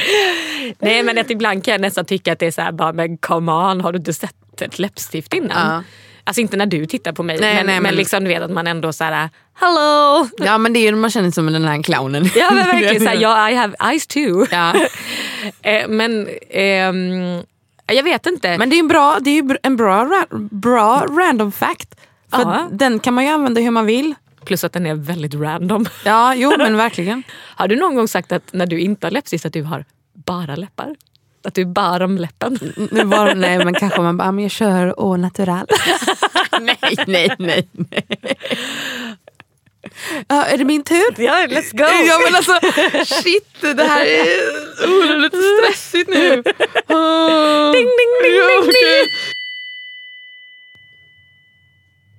Nej 0.79 1.03
men 1.03 1.17
att 1.17 1.29
ibland 1.31 1.65
kan 1.65 1.71
jag 1.71 1.81
nästan 1.81 2.05
tycka 2.05 2.33
att 2.33 2.39
det 2.39 2.45
är 2.47 2.51
så 2.51 2.61
här, 2.61 2.71
bara, 2.71 2.93
men 2.93 3.17
come 3.17 3.51
on, 3.51 3.81
har 3.81 3.91
du 3.91 3.97
inte 3.97 4.13
sett 4.13 4.61
ett 4.61 4.79
läppstift 4.79 5.33
innan? 5.33 5.71
Ja. 5.73 5.83
Alltså 6.23 6.41
inte 6.41 6.57
när 6.57 6.65
du 6.65 6.85
tittar 6.85 7.11
på 7.11 7.23
mig, 7.23 7.37
Nej, 7.39 7.55
men, 7.55 7.65
nej, 7.65 7.75
men 7.75 7.83
men- 7.83 7.95
liksom, 7.95 8.23
du 8.23 8.27
vet 8.29 8.41
att 8.43 8.51
man 8.51 8.67
ändå 8.67 8.93
så 8.93 9.03
här, 9.03 9.29
hello! 9.53 10.27
Ja 10.37 10.57
men 10.57 10.73
det 10.73 10.79
är 10.79 10.81
ju 10.91 10.95
man 10.95 11.09
känner 11.11 11.31
som 11.31 11.53
den 11.53 11.65
här 11.65 11.83
clownen. 11.83 12.29
Ja 12.35 12.51
men 12.53 12.65
verkligen 12.65 12.99
såhär, 13.03 13.17
ja 13.21 13.49
I 13.49 13.55
have 13.55 13.75
eyes 13.89 14.07
too. 14.07 14.45
Ja. 14.51 14.73
Eh, 15.61 15.87
men 15.87 16.27
ehm, 16.49 17.43
jag 17.87 18.03
vet 18.03 18.25
inte. 18.25 18.57
Men 18.57 18.69
det 18.69 18.75
är 18.75 18.79
en 18.79 18.87
bra, 18.87 19.17
det 19.21 19.29
är 19.39 19.57
en 19.63 19.75
bra, 19.77 20.05
ra- 20.05 20.49
bra 20.51 21.05
random 21.09 21.51
fact. 21.51 21.95
För 22.31 22.41
att 22.41 22.79
den 22.79 22.99
kan 22.99 23.13
man 23.13 23.23
ju 23.23 23.29
använda 23.29 23.61
hur 23.61 23.71
man 23.71 23.85
vill. 23.85 24.15
Plus 24.49 24.63
att 24.63 24.73
den 24.73 24.85
är 24.85 24.95
väldigt 24.95 25.33
random. 25.33 25.85
Ja, 26.05 26.35
jo 26.35 26.53
men 26.57 26.77
verkligen. 26.77 27.23
Har 27.55 27.67
du 27.67 27.75
någon 27.75 27.95
gång 27.95 28.07
sagt 28.07 28.31
att 28.31 28.53
när 28.53 28.65
du 28.65 28.79
inte 28.79 29.07
har 29.07 29.11
läppstift 29.11 29.45
att 29.45 29.53
du 29.53 29.63
har 29.63 29.85
bara 30.13 30.55
läppar? 30.55 30.95
Att 31.43 31.53
du 31.53 31.61
är 31.61 31.65
bara 31.65 32.05
om 32.05 32.17
läppen? 32.17 32.59
Nu 32.91 33.03
var, 33.03 33.35
nej 33.35 33.57
men 33.65 33.73
kanske 33.73 34.01
man 34.01 34.17
bara, 34.17 34.27
"Ah, 34.27 34.31
men 34.31 34.43
jag 34.43 34.51
kör 34.51 34.93
au 34.97 35.17
natural. 35.17 35.65
nej, 36.61 36.77
nej, 37.07 37.35
nej. 37.39 37.67
nej. 37.73 38.37
Ja, 40.27 40.45
är 40.45 40.57
det 40.57 40.65
min 40.65 40.83
tur? 40.83 41.13
Ja, 41.17 41.33
let's 41.49 41.71
go! 41.77 41.83
Ja 42.07 42.19
men 42.25 42.35
alltså 42.35 42.59
shit 43.15 43.61
det 43.61 43.83
här 43.83 44.05
är 44.05 44.25
oh, 44.87 45.17
lite 45.19 45.37
stressigt 45.37 46.09
nu. 46.09 46.43
Oh. 46.87 47.71
Ding, 47.71 47.89
ding, 47.99 48.13
ding, 48.23 48.35
Ja, 48.37 48.61
ding, 48.61 48.69
okej. 48.69 49.07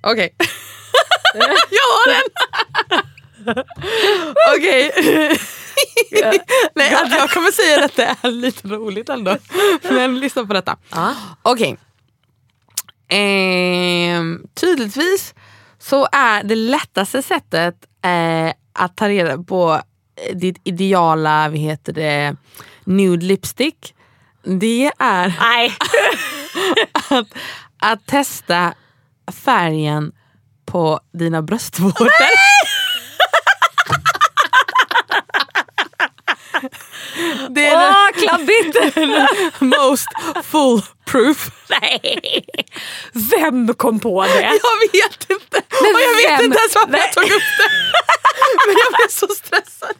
Okej. 0.03 0.35
jag 1.69 1.87
har 1.91 2.13
den! 2.13 2.23
Okej. 4.57 4.91
Nej, 6.75 6.93
att 6.93 7.11
jag 7.11 7.29
kommer 7.29 7.51
säga 7.51 7.77
detta 7.77 8.03
är 8.03 8.31
lite 8.31 8.67
roligt 8.67 9.09
ändå. 9.09 9.37
Men 9.89 10.19
lyssna 10.19 10.45
på 10.45 10.53
detta. 10.53 10.77
Ja. 10.89 11.15
Okej. 11.41 11.77
Ehm, 13.07 14.41
tydligtvis 14.53 15.33
så 15.79 16.07
är 16.11 16.43
det 16.43 16.55
lättaste 16.55 17.21
sättet 17.21 17.75
eh, 18.03 18.53
att 18.73 18.97
ta 18.97 19.09
reda 19.09 19.43
på 19.43 19.81
eh, 20.15 20.35
ditt 20.35 20.61
ideala 20.63 21.49
vad 21.49 21.57
heter 21.57 21.93
det, 21.93 22.35
nude 22.83 23.25
lipstick. 23.25 23.95
Det 24.43 24.91
är 24.99 25.33
att, 27.09 27.27
att 27.79 28.05
testa 28.05 28.73
färgen 29.43 30.11
på 30.71 30.99
dina 31.13 31.41
bröstvårtor. 31.41 32.09
Det 37.49 37.65
är 37.67 37.75
Åh, 37.89 38.11
klabbigt! 38.23 38.93
the 39.59 39.65
most 39.65 40.07
foolproof. 40.43 41.49
Nej. 41.69 42.45
Vem 43.13 43.73
kom 43.73 43.99
på 43.99 44.23
det? 44.23 44.41
Jag 44.63 44.79
vet 44.91 45.29
inte. 45.29 45.61
Men 45.81 45.95
och 45.95 46.01
jag 46.01 46.15
vet 46.15 46.39
vem- 46.39 46.45
inte 46.45 46.59
ens 46.59 46.75
varför 46.75 46.91
Nej. 46.91 47.01
jag 47.01 47.13
tog 47.13 47.23
upp 47.23 47.51
det. 47.57 47.69
Men 48.67 48.75
jag 48.77 48.93
blev 48.93 49.07
så 49.09 49.27
stressad. 49.27 49.95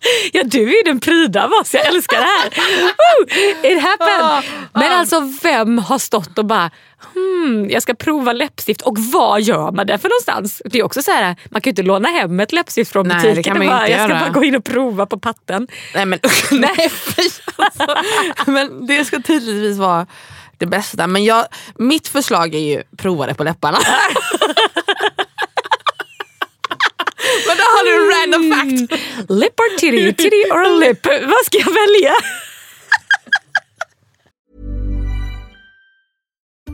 Ja, 0.32 0.42
du 0.44 0.78
är 0.78 0.84
den 0.84 1.00
pryda 1.00 1.44
av 1.44 1.52
oss. 1.52 1.74
Jag 1.74 1.86
älskar 1.86 2.16
det 2.16 2.24
här. 2.24 2.50
Woo! 2.82 3.72
It 3.72 3.82
happened. 3.82 4.44
Men 4.74 4.92
alltså 4.92 5.20
vem 5.42 5.78
har 5.78 5.98
stått 5.98 6.38
och 6.38 6.44
bara 6.44 6.70
hmm, 7.14 7.70
jag 7.70 7.82
ska 7.82 7.94
prova 7.94 8.32
läppstift 8.32 8.82
och 8.82 8.98
vad 8.98 9.42
gör 9.42 9.72
man 9.72 9.86
det 9.86 9.98
för 9.98 10.08
någonstans? 10.08 10.62
Det 10.64 10.78
är 10.78 10.82
också 10.82 11.02
så 11.02 11.10
här, 11.10 11.36
man 11.50 11.60
kan 11.62 11.68
ju 11.68 11.72
inte 11.72 11.82
låna 11.82 12.08
hem 12.08 12.40
ett 12.40 12.52
läppstift 12.52 12.92
från 12.92 13.08
Nej, 13.08 13.16
butiken. 13.16 13.36
det 13.36 13.42
kan 13.42 13.58
man 13.58 13.66
bara, 13.66 13.80
inte 13.80 13.92
jag 13.92 14.00
ska 14.00 14.14
göra. 14.14 14.20
bara 14.20 14.40
gå 14.40 14.44
in 14.44 14.56
och 14.56 14.64
prova 14.64 15.06
på 15.06 15.18
patten. 15.18 15.68
Nej 15.94 16.06
men 16.06 16.18
nej 16.50 16.88
fy. 16.90 17.22
Alltså. 17.56 17.86
Men 18.50 18.86
det 18.86 19.04
ska 19.04 19.20
tydligtvis 19.20 19.78
vara 19.78 20.06
det 20.58 20.66
bästa. 20.66 21.06
Men 21.06 21.24
jag, 21.24 21.44
mitt 21.78 22.08
förslag 22.08 22.54
är 22.54 22.58
ju 22.58 22.82
prova 22.96 23.26
det 23.26 23.34
på 23.34 23.44
läpparna. 23.44 23.78
Men 27.84 27.92
har 27.92 27.98
du 27.98 28.04
en 28.04 28.08
random 28.14 28.42
mm. 28.42 28.88
fact. 28.88 29.30
Lip 29.30 29.60
or 29.60 29.76
titty, 29.78 30.12
titty 30.12 30.44
or 30.50 30.78
lip. 30.78 31.06
Vad 31.06 31.44
ska 31.44 31.58
jag 31.58 31.72
välja? 31.72 32.14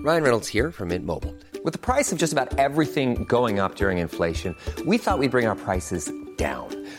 Ryan 0.04 0.22
Reynolds 0.22 0.48
here 0.48 0.70
from 0.70 0.88
Mint 0.88 1.06
Mobile. 1.06 1.34
With 1.64 1.72
the 1.72 1.78
price 1.78 2.12
of 2.12 2.18
just 2.18 2.32
about 2.34 2.58
everything 2.58 3.24
going 3.24 3.58
up 3.58 3.76
during 3.76 3.98
inflation, 3.98 4.54
we 4.84 4.98
thought 4.98 5.18
we'd 5.18 5.30
bring 5.30 5.46
our 5.46 5.56
prices 5.56 6.12
down. 6.36 6.68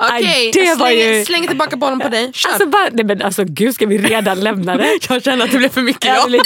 Okej, 0.00 0.50
det 0.54 0.74
var 0.74 0.86
släng, 0.86 0.98
ju- 0.98 1.24
släng 1.24 1.46
tillbaka 1.46 1.76
bollen 1.76 2.00
på 2.00 2.08
dig. 2.08 2.32
Kör. 2.34 2.50
Alltså, 2.50 2.66
bara, 2.66 2.88
nej 2.92 3.04
men 3.04 3.22
alltså 3.22 3.44
gud 3.44 3.74
ska 3.74 3.86
vi 3.86 3.98
redan 3.98 4.40
lämna 4.40 4.76
det? 4.76 4.98
jag 5.08 5.22
känner 5.24 5.44
att 5.44 5.52
det 5.52 5.58
blev 5.58 5.68
för 5.68 5.82
mycket. 5.82 6.04
Ja. 6.04 6.26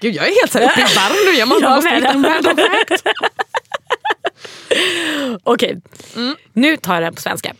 Gud, 0.00 0.14
jag 0.14 0.24
är 0.28 0.40
helt 0.40 0.52
så 0.52 0.58
uppe 0.58 0.80
i 0.80 0.84
varv 0.84 1.32
nu. 1.32 1.38
Jag 1.38 1.48
måste, 1.48 1.64
Jag 1.64 1.74
måste 1.76 1.90
hitta 1.94 2.08
en 2.08 2.24
random 2.24 2.56
fact. 2.56 3.02
Okej, 5.42 5.80
nu 6.52 6.76
tar 6.76 6.94
jag 6.94 7.02
den 7.02 7.14
på 7.14 7.20
svenska. 7.20 7.54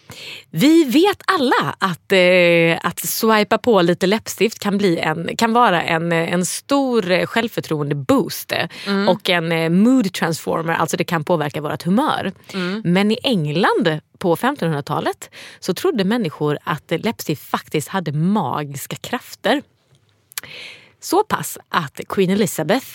Vi 0.50 0.84
vet 0.84 1.22
alla 1.26 1.76
att, 1.78 2.12
eh, 2.12 2.88
att 2.88 3.00
swipa 3.00 3.58
på 3.58 3.82
lite 3.82 4.06
läppstift 4.06 4.58
kan, 4.58 4.78
bli 4.78 4.98
en, 4.98 5.36
kan 5.36 5.52
vara 5.52 5.82
en, 5.82 6.12
en 6.12 6.46
stor 6.46 7.26
självförtroende-boost 7.26 8.52
och 9.08 9.30
en 9.30 9.52
eh, 9.52 9.70
mood 9.70 10.12
transformer, 10.12 10.74
alltså 10.74 10.96
det 10.96 11.04
kan 11.04 11.24
påverka 11.24 11.60
vårt 11.60 11.82
humör. 11.82 12.32
Men 12.84 13.10
i 13.10 13.18
England 13.22 14.00
på 14.18 14.36
1500-talet 14.36 15.30
så 15.60 15.74
trodde 15.74 16.04
människor 16.04 16.58
att 16.64 16.92
läppstift 16.96 17.42
faktiskt 17.42 17.88
hade 17.88 18.12
magiska 18.12 18.96
krafter. 18.96 19.62
Så 21.04 21.22
pass 21.22 21.58
att 21.68 22.00
Queen 22.08 22.30
Elizabeth 22.30 22.86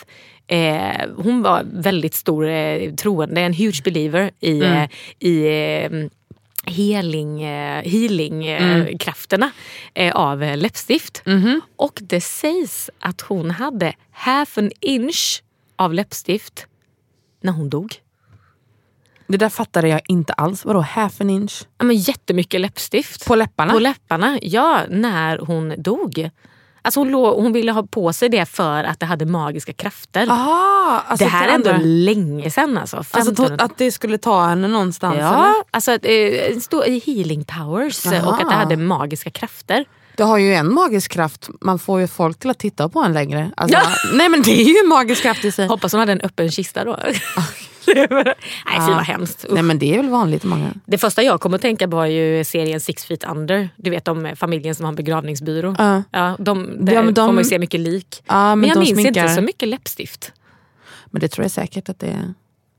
eh, 0.48 1.10
hon 1.18 1.42
var 1.42 1.64
väldigt 1.74 2.16
stor 2.16 2.48
eh, 2.48 2.94
troende, 2.94 3.42
en 3.42 3.54
huge 3.54 3.84
believer 3.84 4.32
i, 4.40 4.62
eh, 4.62 4.84
i 5.20 5.46
eh, 5.46 5.92
healing, 6.72 7.44
eh, 7.44 7.84
healing 7.84 8.46
eh, 8.46 8.88
eh, 9.94 10.16
av 10.16 10.40
läppstift. 10.58 11.24
Och 11.76 12.00
det 12.02 12.22
sägs 12.22 12.90
att 13.00 13.22
hon 13.22 13.52
hade 13.52 13.94
half 14.12 14.58
an 14.58 14.72
inch 14.80 15.44
av 15.76 15.94
läppstift 15.94 16.68
när 17.42 17.52
hon 17.52 17.70
dog. 17.70 17.96
Det 19.28 19.38
där 19.38 19.50
fattade 19.50 19.88
jag 19.88 20.02
inte 20.08 20.34
alls. 20.34 20.66
Vadå 20.66 20.80
half 20.80 21.22
an 21.22 21.30
inch? 21.30 21.64
Ja, 21.78 21.86
men 21.86 21.96
jättemycket 21.96 22.62
läppstift. 22.62 23.26
På 23.26 23.36
läpparna? 23.36 23.74
På 23.74 23.80
läpparna, 23.80 24.40
ja. 24.42 24.82
När 24.90 25.38
hon 25.38 25.74
dog. 25.78 26.30
Alltså 26.90 27.00
hon, 27.00 27.12
låg, 27.12 27.36
hon 27.44 27.54
ville 27.54 27.72
ha 27.72 27.84
på 27.84 28.14
sig 28.14 28.30
det 28.30 28.46
för 28.46 28.84
att 28.84 29.00
det 29.00 29.06
hade 29.06 29.26
magiska 29.26 29.74
krafter. 29.74 30.28
Aha, 30.30 31.04
alltså 31.08 31.26
det 31.26 31.32
här 31.32 31.48
är 31.48 31.52
ändå 31.54 31.70
andra- 31.70 31.82
länge 31.86 32.52
sedan. 32.52 32.78
Alltså, 32.78 32.98
Alltså 32.98 33.20
1500 33.20 33.66
att, 33.66 33.78
det 33.78 33.92
skulle 33.92 34.18
ta 34.18 34.46
henne 34.46 34.68
någonstans? 34.68 35.14
eller? 35.16 35.26
Ja, 35.26 35.54
alltså 35.72 35.92
att, 35.92 36.02
eh, 36.06 36.58
stå 36.62 36.86
i 36.86 37.00
healing 37.06 37.46
powers 37.46 38.06
eh, 38.06 38.28
och 38.28 38.34
att 38.42 38.50
det 38.50 38.56
hade 38.56 38.78
magiska 38.78 39.30
krafter. 39.30 39.86
Det 40.20 40.26
har 40.26 40.38
ju 40.38 40.54
en 40.54 40.74
magisk 40.74 41.12
kraft, 41.12 41.50
man 41.62 41.80
får 41.80 42.00
ju 42.02 42.08
folk 42.08 42.40
till 42.40 42.50
att 42.50 42.60
titta 42.60 42.90
på 42.90 43.00
en 43.00 43.14
längre. 43.14 43.52
Alltså. 43.58 43.80
Nej 44.14 44.30
men 44.30 44.42
det 44.42 44.62
är 44.62 44.64
ju 44.64 44.76
en 44.84 44.88
magisk 44.88 45.22
kraft 45.22 45.46
i 45.46 45.52
sig. 45.52 45.68
Hoppas 45.68 45.92
hon 45.92 46.00
hade 46.00 46.12
en 46.12 46.22
öppen 46.22 46.52
kista 46.52 46.84
då. 46.84 46.98
Nej 47.86 48.36
fy 48.88 48.92
vad 48.94 49.04
hemskt. 49.04 49.46
Usch. 49.46 49.54
Nej 49.54 49.64
men 49.64 49.80
det 49.80 49.94
är 49.94 49.98
väl 49.98 50.10
vanligt 50.10 50.44
många. 50.44 50.74
Det 50.86 50.98
första 50.98 51.24
jag 51.24 51.42
kom 51.42 51.54
att 51.54 51.62
tänka 51.62 51.88
på 51.88 51.96
var 51.96 52.06
ju 52.06 52.44
serien 52.44 52.80
Six 52.80 53.06
feet 53.06 53.24
under. 53.24 53.70
Du 53.76 53.90
vet 53.90 54.08
om 54.08 54.32
familjen 54.36 54.76
som 54.76 54.84
har 54.86 54.90
en 54.92 54.96
begravningsbyrå. 54.96 55.76
Ja. 55.78 56.04
Ja, 56.12 56.36
de, 56.40 56.86
där 56.86 56.94
Ja, 56.94 57.02
men 57.02 57.14
de- 57.14 57.28
får 57.28 57.34
man 57.34 57.44
ju 57.44 57.50
se 57.50 57.60
mycket 57.60 57.80
lik. 57.80 58.24
Ja, 58.28 58.34
men 58.34 58.60
men 58.60 58.70
jag 58.70 58.78
minns 58.78 58.90
sminkar- 58.90 59.08
inte 59.24 59.36
så 59.36 59.42
mycket 59.42 59.68
läppstift. 59.70 60.32
Men 61.06 61.22
det 61.22 61.28
tror 61.28 61.44
jag 61.44 61.52
säkert 61.52 61.90
att 61.90 62.00
det 62.00 62.08
är. 62.08 62.34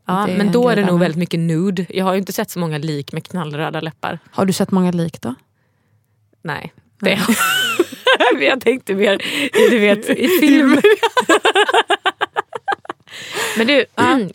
Ja, 0.07 0.25
Det 0.29 0.37
men 0.39 0.53
då 0.53 0.69
är 0.69 0.77
det 0.77 0.85
nog 0.87 1.01
väldigt 1.01 1.19
mycket 1.19 1.41
nude. 1.41 1.87
Jag 1.89 2.05
har 2.05 2.13
ju 2.13 2.19
inte 2.19 2.33
sett 2.33 2.51
så 2.51 2.59
många 2.59 2.79
lik 2.79 3.13
med 3.13 3.25
knallröda 3.25 3.81
läppar. 3.81 4.19
Har 4.31 4.45
du 4.47 4.53
sett 4.53 4.71
många 4.71 4.91
lik 4.91 5.21
då? 5.21 5.35
Nej. 6.43 6.73
Det 7.01 7.21
jag 8.41 8.61
tänkte 8.61 8.95
mer 8.95 9.23
du 9.71 9.79
vet, 9.79 10.11
i 10.11 10.29
film. 10.29 10.81
Men 13.57 13.67
du, 13.67 13.85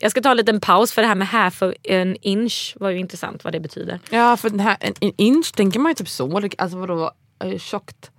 jag 0.00 0.10
ska 0.10 0.20
ta 0.20 0.30
en 0.30 0.36
liten 0.36 0.60
paus 0.60 0.92
för 0.92 1.02
det 1.02 1.08
här 1.08 1.14
med 1.14 1.28
half 1.28 1.62
an 1.62 2.16
inch 2.20 2.74
var 2.80 2.90
ju 2.90 2.98
intressant 2.98 3.44
vad 3.44 3.52
det 3.52 3.60
betyder. 3.60 4.00
Ja 4.10 4.36
för 4.36 4.50
den 4.50 4.60
här, 4.60 4.76
en, 4.80 4.94
en 5.00 5.12
inch 5.16 5.52
tänker 5.54 5.80
man 5.80 5.90
ju 5.90 5.94
typ 5.94 6.08
så. 6.08 6.42
Alltså 6.58 6.78
vadå, 6.78 7.12
hur 7.40 7.58
tjockt? 7.58 8.10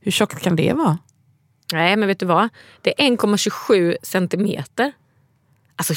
Hur 0.00 0.10
tjockt 0.10 0.42
kan 0.42 0.56
det 0.56 0.72
vara? 0.72 0.98
Nej 1.72 1.96
men 1.96 2.08
vet 2.08 2.18
du 2.18 2.26
vad? 2.26 2.48
Det 2.82 3.02
är 3.02 3.10
1,27 3.10 3.96
centimeter. 4.02 4.92
Alltså 5.76 5.94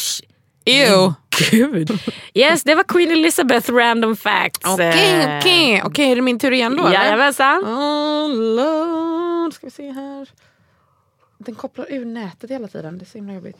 Ew. 0.66 1.14
Gud. 1.52 2.00
Yes 2.34 2.64
det 2.64 2.76
var 2.76 2.84
Queen 2.84 3.12
Elizabeth 3.12 3.72
random 3.72 4.16
facts. 4.16 4.60
Okej 4.66 4.88
Eh, 5.24 5.38
okej, 5.38 5.82
okej 5.86 6.12
är 6.12 6.16
det 6.16 6.22
min 6.22 6.40
tur 6.40 6.52
igen 6.52 6.78
då? 6.78 6.92
Jajamensan. 6.94 7.64
Oh 7.66 9.52
ska 9.52 9.68
vi 9.68 9.72
se 9.72 9.92
här. 9.92 10.30
Den 11.38 11.56
kopplar 11.56 11.92
ur 11.92 12.06
nätet 12.06 12.50
hela 12.52 12.68
tiden, 12.68 12.98
det 12.98 13.04
är 13.04 13.08
så 13.08 13.18
himla 13.18 13.34
jobbigt. 13.34 13.58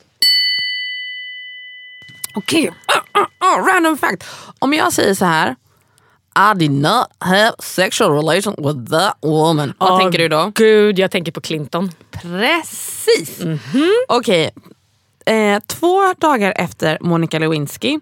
Okej, 2.34 2.72
Ah, 2.86 3.20
ah, 3.20 3.26
ah, 3.38 3.56
random 3.74 3.98
fact. 3.98 4.24
Om 4.58 4.74
jag 4.74 4.92
säger 4.92 5.14
så 5.14 5.24
här. 5.24 5.56
I 6.52 6.58
did 6.58 6.70
not 6.70 7.06
have 7.18 7.52
sexual 7.58 8.12
relation 8.12 8.54
with 8.58 8.90
that 8.92 9.18
woman. 9.22 9.74
Vad 9.78 10.00
tänker 10.00 10.18
du 10.18 10.28
då? 10.28 10.52
Gud 10.54 10.98
jag 10.98 11.10
tänker 11.10 11.32
på 11.32 11.40
Clinton. 11.40 11.90
Precis. 12.10 13.40
Okej. 14.08 14.50
Eh, 15.28 15.60
två 15.66 16.14
dagar 16.18 16.52
efter 16.56 16.98
Monica 17.00 17.38
Lewinsky 17.38 17.98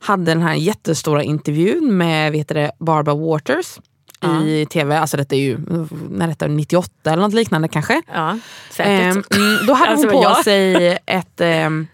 hade 0.00 0.24
den 0.24 0.42
här 0.42 0.54
jättestora 0.54 1.22
intervjun 1.22 1.96
med 1.96 2.32
vet 2.32 2.48
det, 2.48 2.72
Barbara 2.78 3.14
Waters 3.14 3.78
i 4.46 4.66
tv. 4.66 4.98
Alltså 4.98 5.16
detta 5.16 5.34
är 5.34 5.40
ju 5.40 5.58
när 6.10 6.28
detta 6.28 6.44
är 6.44 6.48
98 6.48 7.10
eller 7.12 7.22
något 7.22 7.34
liknande 7.34 7.68
kanske. 7.68 8.02
Ja, 8.14 8.38
säkert. 8.70 9.36
Mm, 9.36 9.66
då 9.66 9.72
hade 9.72 9.90
hon 9.96 10.04
Alltså, 10.04 10.08
på 10.08 10.22
ja. 10.22 10.40
sig 10.44 10.98
ett, 11.06 11.40
ehm, 11.40 11.86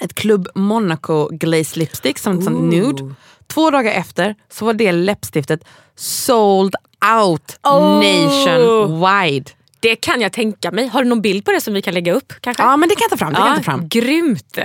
ett 0.00 0.14
Club 0.14 0.48
Monaco 0.54 1.28
Glaze 1.32 1.78
Lipstick 1.78 2.18
som 2.18 2.42
sånt 2.42 2.60
nude. 2.72 3.14
Två 3.46 3.70
dagar 3.70 3.92
efter 3.92 4.34
så 4.50 4.64
var 4.64 4.72
det 4.72 4.92
läppstiftet 4.92 5.64
sold 5.96 6.74
out 7.22 7.58
Oh. 7.62 7.98
nationwide. 7.98 9.50
Det 9.80 9.96
kan 9.96 10.20
jag 10.20 10.32
tänka 10.32 10.70
mig. 10.70 10.86
Har 10.88 11.02
du 11.02 11.08
någon 11.08 11.20
bild 11.22 11.44
på 11.44 11.50
det 11.52 11.60
som 11.60 11.74
vi 11.74 11.82
kan 11.82 11.94
lägga 11.94 12.12
upp? 12.12 12.32
Kanske? 12.40 12.62
Ja 12.62 12.76
men 12.76 12.88
det 12.88 12.94
kan 12.94 13.02
jag 13.02 13.10
ta 13.10 13.16
fram. 13.16 13.32
Det 13.32 13.36
kan 13.38 13.46
jag 13.46 13.56
ta 13.56 13.62
fram. 13.62 13.88
Grymt! 13.88 14.58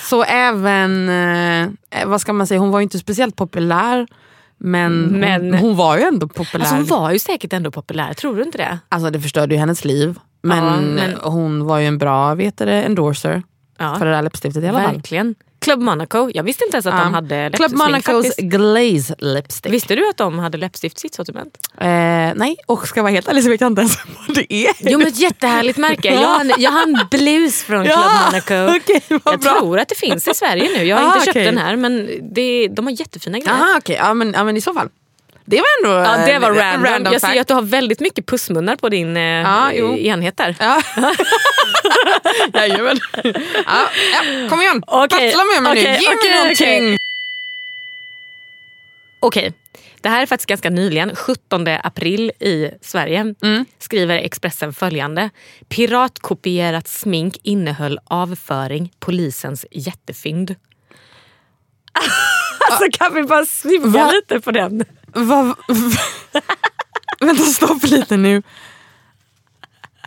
Så 0.00 0.22
även, 0.24 1.08
eh, 1.90 2.06
vad 2.06 2.20
ska 2.20 2.32
man 2.32 2.46
säga, 2.46 2.60
hon 2.60 2.70
var 2.70 2.78
ju 2.78 2.82
inte 2.82 2.98
speciellt 2.98 3.36
populär. 3.36 4.06
Men, 4.58 5.02
Men- 5.02 5.42
hon, 5.50 5.54
hon 5.60 5.76
var 5.76 5.96
ju 5.96 6.02
ändå 6.02 6.28
populär. 6.28 6.64
Alltså, 6.66 6.74
hon 6.94 7.02
var 7.02 7.10
ju 7.10 7.18
säkert 7.18 7.52
ändå 7.52 7.70
populär, 7.70 8.14
tror 8.14 8.36
du 8.36 8.42
inte 8.42 8.58
det? 8.58 8.78
Alltså 8.88 9.10
det 9.10 9.20
förstörde 9.20 9.54
ju 9.54 9.60
hennes 9.60 9.84
liv. 9.84 10.18
Men, 10.42 10.58
Ja, 10.64 10.80
men- 10.80 11.14
hon 11.22 11.64
var 11.66 11.78
ju 11.78 11.86
en 11.86 11.98
bra 11.98 12.34
vet 12.34 12.56
det, 12.58 12.82
endorser 12.82 13.42
Ja. 13.78 13.94
för 13.98 14.06
det 14.06 14.12
där 14.12 14.22
läppstiftet 14.22 14.64
i 14.64 14.68
alla 14.68 14.82
fall. 14.82 15.02
Club 15.60 15.80
Monaco, 15.80 16.30
jag 16.34 16.42
visste 16.42 16.64
inte 16.64 16.76
ens 16.76 16.86
att 16.86 17.04
de 17.04 17.14
hade 17.14 17.50
Club 17.54 17.60
läppstift 17.60 17.78
Monacos 17.78 18.26
faktiskt. 18.26 18.38
glaze 18.38 19.14
lipstick. 19.18 19.72
Visste 19.72 19.94
du 19.94 20.08
att 20.08 20.16
de 20.16 20.38
hade 20.38 20.58
läppstift 20.58 20.96
i 20.96 21.00
sitt 21.00 21.14
sortiment? 21.14 21.58
Eh, 21.80 21.86
nej, 22.34 22.56
och 22.66 22.88
ska 22.88 23.02
vara 23.02 23.12
helt 23.12 23.28
ärlig 23.28 23.44
så 23.44 23.50
vet 23.50 23.60
jag 23.60 23.68
inte 23.72 23.80
ens 23.80 23.96
vad 24.28 24.36
det 24.36 24.52
är. 24.54 24.72
Jo 24.80 24.98
men 24.98 25.06
ett 25.08 25.18
jättehärligt 25.20 25.78
märke. 25.78 26.14
Jag 26.14 26.28
har 26.28 26.40
en, 26.40 26.52
jag 26.58 26.70
har 26.70 26.82
en 26.82 26.98
blus 27.10 27.62
från 27.62 27.84
Club 27.84 27.96
Ja, 27.96 28.26
Monaco. 28.26 28.54
vad 29.24 29.34
jag 29.34 29.40
bra. 29.40 29.58
tror 29.58 29.78
att 29.78 29.88
det 29.88 29.94
finns 29.98 30.28
i 30.28 30.34
Sverige 30.34 30.68
nu. 30.78 30.84
Jag 30.84 30.96
har 30.96 31.04
Ah, 31.04 31.14
inte 31.14 31.24
köpt 31.26 31.36
okej. 31.36 31.44
den 31.44 31.58
här 31.58 31.76
men 31.76 32.10
det, 32.34 32.68
de 32.68 32.86
har 32.86 32.92
jättefina 33.00 33.38
grejer. 33.38 33.52
Jaha 33.58 33.74
okej, 33.78 33.96
ja, 33.96 34.14
men, 34.14 34.32
ja 34.32 34.44
men 34.44 34.56
i 34.56 34.60
så 34.60 34.74
fall. 34.74 34.88
Det 35.50 35.56
var 35.56 35.66
ändå 35.90 36.10
Ja, 36.10 36.16
det 36.26 36.38
var 36.38 36.50
eh, 36.50 36.82
random. 36.82 37.12
jag 37.12 37.20
fact. 37.20 37.32
ser 37.34 37.40
att 37.40 37.48
du 37.48 37.54
har 37.54 37.62
väldigt 37.62 38.00
mycket 38.00 38.26
pussmunnar 38.26 38.76
på 38.76 38.88
din 38.88 39.16
eh, 39.16 39.22
Ja, 39.22 39.72
jo. 39.72 39.96
enhet 39.98 40.36
där. 40.36 40.56
Ja. 40.60 40.82
Jajamän. 42.54 42.98
Ja, 43.24 43.30
ja, 44.12 44.48
kom 44.48 44.60
igen, 44.60 44.82
Okej, 44.86 45.26
battla 45.28 45.44
med 45.44 45.62
mig 45.62 45.72
okej, 45.72 45.82
nu. 45.84 45.98
Ge 45.98 46.14
okej, 46.16 46.30
mig 46.30 46.38
någonting. 46.40 46.84
okej. 46.86 46.98
Okej, 49.20 49.52
det 50.00 50.08
här 50.08 50.22
är 50.22 50.26
faktiskt 50.26 50.48
ganska 50.48 50.70
nyligen. 50.70 51.16
17 51.16 51.66
april 51.82 52.32
i 52.40 52.70
Sverige 52.82 53.34
Mm. 53.42 53.64
skriver 53.78 54.18
Expressen 54.18 54.72
följande. 54.72 55.30
Piratkopierat 55.68 56.88
smink 56.88 57.36
innehöll 57.42 57.98
avföring. 58.04 58.92
Polisens 59.00 59.66
jättefynd. 59.70 60.54
alltså 62.70 62.84
kan 62.92 63.14
vi 63.14 63.22
bara 63.22 63.46
svimma 63.46 63.86
Va? 63.86 64.12
lite 64.12 64.40
på 64.40 64.50
den? 64.50 64.84
Va, 65.06 65.56
vänta, 67.20 67.42
stopp 67.42 67.82
lite 67.84 68.16
nu. 68.16 68.42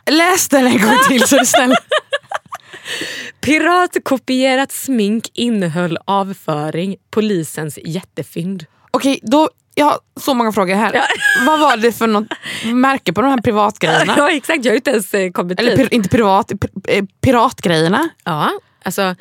Läs 0.06 0.50
den 0.50 0.68
en 0.68 0.82
gång 0.82 0.98
till 1.08 1.28
så 1.28 1.46
snäll. 1.46 1.76
Piratkopierat 3.42 4.72
smink 4.72 5.30
innehöll 5.34 5.98
avföring. 6.06 6.96
Polisens 7.12 7.80
jättefynd. 7.86 8.66
Okej, 8.92 9.20
då, 9.24 9.50
jag 9.76 9.86
har 9.86 10.00
så 10.20 10.34
många 10.34 10.52
frågor 10.52 10.76
här. 10.76 11.02
Vad 11.46 11.60
var 11.60 11.78
det 11.78 11.92
för 11.92 12.08
något 12.08 12.28
märke 12.74 13.14
på 13.14 13.22
de 13.22 13.28
här 13.32 13.42
privatgrejerna? 13.42 14.14
Ja 14.18 14.32
exakt, 14.32 14.66
jag 14.66 14.72
har 14.72 14.76
inte 14.76 14.92
ens 14.92 15.14
eh, 15.14 15.32
kommit 15.32 15.60
Eller 15.60 15.76
pir, 15.76 15.94
inte 15.94 16.10
privat, 16.10 16.48
pir, 16.48 16.70
eh, 16.88 17.06
piratgrejerna? 17.22 18.10
Ja, 18.24 18.52
alltså 18.84 19.16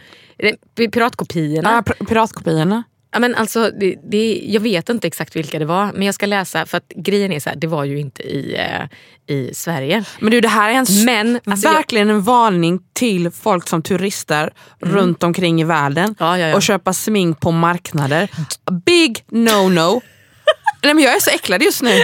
piratkopiorna. 0.77 1.73
Ja, 1.73 1.83
pir, 1.83 2.07
piratkopiorna. 2.07 2.83
Ja, 3.13 3.19
men 3.19 3.35
alltså, 3.35 3.71
det, 3.81 3.97
det, 4.11 4.41
jag 4.45 4.61
vet 4.61 4.89
inte 4.89 5.07
exakt 5.07 5.37
vilka 5.37 5.59
det 5.59 5.65
var, 5.65 5.93
men 5.93 6.03
jag 6.03 6.15
ska 6.15 6.27
läsa. 6.27 6.67
För 6.67 6.77
att 6.79 6.89
grejen 6.97 7.33
är 7.33 7.41
så 7.41 7.49
här, 7.51 7.57
det 7.57 7.67
var 7.67 7.85
ju 7.85 7.99
inte 8.01 8.23
i, 8.23 8.55
eh, 8.59 9.37
i 9.37 9.55
Sverige. 9.55 10.05
Men 10.21 10.31
du, 10.31 10.41
det 10.41 10.49
här 10.49 10.71
är 10.71 10.75
en 10.75 10.87
Men, 11.05 11.41
alltså, 11.47 11.67
jag- 11.69 11.75
verkligen 11.75 12.11
en 12.11 12.23
varning 12.23 12.81
till 12.93 13.31
folk 13.31 13.69
som 13.69 13.83
turistar 13.83 14.51
runt 14.81 15.23
omkring 15.23 15.61
i 15.61 15.65
världen 15.65 16.05
Mm. 16.05 16.15
Ja, 16.19 16.39
ja, 16.39 16.47
ja. 16.47 16.55
och 16.55 16.63
köpa 16.63 16.93
smink 16.93 17.41
på 17.41 17.51
marknader. 17.51 18.29
Big 18.87 19.25
no-no. 19.31 20.01
Nej, 20.83 20.95
men 20.95 21.05
jag 21.05 21.17
är 21.17 21.21
så 21.21 21.31
äcklad 21.31 21.63
just 21.63 21.83
nu. 21.83 21.91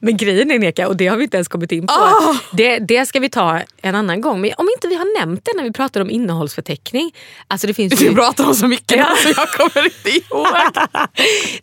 Men 0.00 0.16
grejen 0.16 0.50
är 0.50 0.58
Neka, 0.58 0.88
och 0.88 0.96
det 0.96 1.06
har 1.06 1.16
vi 1.16 1.24
inte 1.24 1.36
ens 1.36 1.48
kommit 1.48 1.72
in 1.72 1.86
på. 1.86 1.92
Ah! 1.92 2.36
Det, 2.52 2.78
det 2.78 3.06
ska 3.06 3.20
vi 3.20 3.28
ta 3.28 3.60
en 3.82 3.94
annan 3.94 4.20
gång. 4.20 4.40
Men 4.40 4.50
om 4.56 4.68
inte 4.76 4.88
vi 4.88 4.94
har 4.94 5.20
nämnt 5.20 5.44
det 5.44 5.52
när 5.56 5.62
vi 5.64 5.72
pratar 5.72 6.00
om 6.00 6.10
innehållsförteckning. 6.10 7.14
Alltså 7.48 7.66
det 7.66 7.74
finns 7.74 8.00
Vi 8.00 8.04
ju... 8.06 8.14
pratar 8.14 8.46
om 8.46 8.54
så 8.54 8.68
mycket 8.68 8.98
Ja. 8.98 9.08
så 9.22 9.28
jag 9.28 9.48
kommer 9.48 9.84
inte 9.84 10.10
ihåg. 10.10 10.46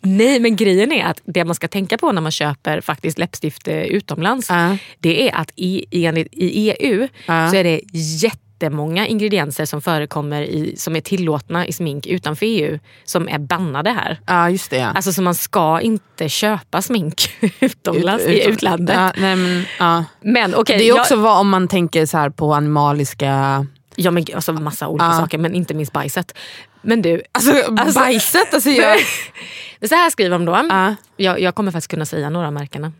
Nej 0.00 0.40
men 0.40 0.56
grejen 0.56 0.92
är 0.92 1.04
att 1.04 1.20
det 1.24 1.44
man 1.44 1.54
ska 1.54 1.68
tänka 1.68 1.98
på 1.98 2.12
när 2.12 2.22
man 2.22 2.32
köper 2.32 2.80
faktiskt 2.80 3.18
läppstift 3.18 3.68
eh, 3.68 3.82
utomlands. 3.82 4.46
Ja. 4.50 4.76
Det 5.00 5.28
är 5.28 5.34
att 5.36 5.50
i, 5.56 6.04
enligt, 6.06 6.28
i 6.32 6.70
EU 6.70 7.08
Ja. 7.26 7.50
så 7.50 7.56
är 7.56 7.64
det 7.64 7.80
jättemånga 8.60 9.06
ingredienser 9.06 9.64
som 9.64 9.82
förekommer 9.82 10.42
i, 10.42 10.74
som 10.76 10.96
är 10.96 11.00
tillåtna 11.00 11.66
i 11.66 11.72
smink 11.72 12.06
utanför 12.06 12.46
EU 12.46 12.78
som 13.04 13.28
är 13.28 13.38
bannade 13.38 13.90
här. 13.90 14.20
Ja 14.26 14.50
just 14.50 14.70
det 14.70 14.76
ja. 14.76 14.86
Alltså 14.88 15.12
så 15.12 15.22
man 15.22 15.34
ska 15.34 15.80
inte 15.80 16.28
köpa 16.28 16.82
smink 16.82 17.30
utomlands, 17.60 18.24
i 18.24 18.40
Ut- 18.42 18.48
utlandet. 18.48 18.96
Ja, 18.96 19.12
nej, 19.18 19.36
men, 19.36 19.64
ja. 19.78 20.04
Men 20.20 20.54
okej, 20.54 20.78
Det 20.78 20.84
är 20.84 20.88
jag- 20.88 21.00
också 21.00 21.16
vad 21.16 21.38
om 21.40 21.48
man 21.48 21.68
tänker 21.68 22.06
så 22.06 22.18
här 22.18 22.30
på 22.30 22.54
animaliska... 22.54 23.66
Ja 23.96 24.10
men 24.10 24.24
alltså 24.34 24.52
massa 24.52 24.88
olika 24.88 25.04
Ja. 25.06 25.12
saker 25.12 25.38
men 25.38 25.54
inte 25.54 25.74
minst 25.74 25.92
bajset. 25.92 26.34
Men 26.82 27.02
du, 27.02 27.22
Alltså, 27.32 27.72
bajset, 27.94 28.54
alltså 28.54 28.70
jag... 28.82 28.98
så 29.88 29.94
här 29.94 30.10
skriver 30.10 30.30
de 30.30 30.44
då. 30.44 30.52
Ja. 30.70 30.94
Jag, 31.16 31.40
jag 31.40 31.54
kommer 31.54 31.72
faktiskt 31.72 31.90
kunna 31.90 32.06
säga 32.06 32.30
några 32.30 32.46
av 32.46 32.52
märkena. 32.52 32.92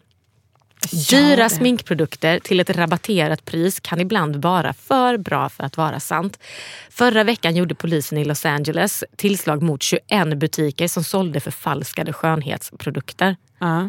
Dyra 0.92 1.48
sminkprodukter 1.48 2.38
till 2.38 2.60
ett 2.60 2.70
rabatterat 2.70 3.44
pris 3.44 3.80
kan 3.80 4.00
ibland 4.00 4.36
vara 4.36 4.72
för 4.72 5.16
bra 5.16 5.48
för 5.48 5.64
att 5.64 5.76
vara 5.76 6.00
sant. 6.00 6.38
Förra 6.90 7.24
veckan 7.24 7.56
gjorde 7.56 7.74
polisen 7.74 8.18
i 8.18 8.24
Los 8.24 8.46
Angeles 8.46 9.04
tillslag 9.16 9.62
mot 9.62 9.82
21 9.82 10.38
butiker 10.38 10.88
som 10.88 11.04
sålde 11.04 11.40
förfalskade 11.40 12.12
skönhetsprodukter. 12.12 13.36
Ja. 13.58 13.88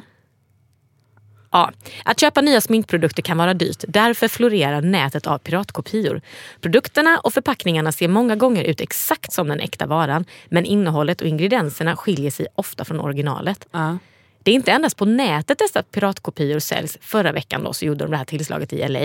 Ja, 1.52 1.72
att 2.06 2.20
köpa 2.20 2.42
nya 2.42 2.62
sminkprodukter 2.62 3.22
kan 3.22 3.38
vara 3.38 3.54
dyrt. 3.54 3.84
Därför 3.88 4.28
florerar 4.28 4.82
nätet 4.82 5.28
av 5.28 5.38
piratkopior. 5.38 6.22
Produkterna 6.62 7.20
och 7.24 7.34
förpackningarna 7.34 7.92
ser 7.92 8.08
många 8.08 8.36
gånger 8.36 8.64
ut 8.64 8.82
exakt 8.82 9.34
som 9.34 9.48
den 9.48 9.60
äkta 9.60 9.86
varan 9.86 10.26
men 10.50 10.66
innehållet 10.66 11.22
och 11.22 11.28
ingredienserna 11.28 11.96
skiljer 11.96 12.32
sig 12.32 12.48
ofta 12.56 12.86
från 12.86 13.00
originalet. 13.00 13.68
Ja. 13.72 13.98
Det 14.48 14.52
är 14.52 14.56
inte 14.56 14.72
endast 14.72 14.98
på 14.98 15.06
nätet 15.06 15.58
dessa 15.60 15.84
piratkopior 15.84 16.60
säljs. 16.60 16.98
Förra 17.02 17.32
veckan 17.32 17.64
då 17.64 17.74
så 17.74 17.86
gjorde 17.86 18.06
de 18.06 18.12
det 18.12 18.18
här 18.18 18.26
tillslaget 18.26 18.74
i 18.74 18.88
LA. 18.88 19.00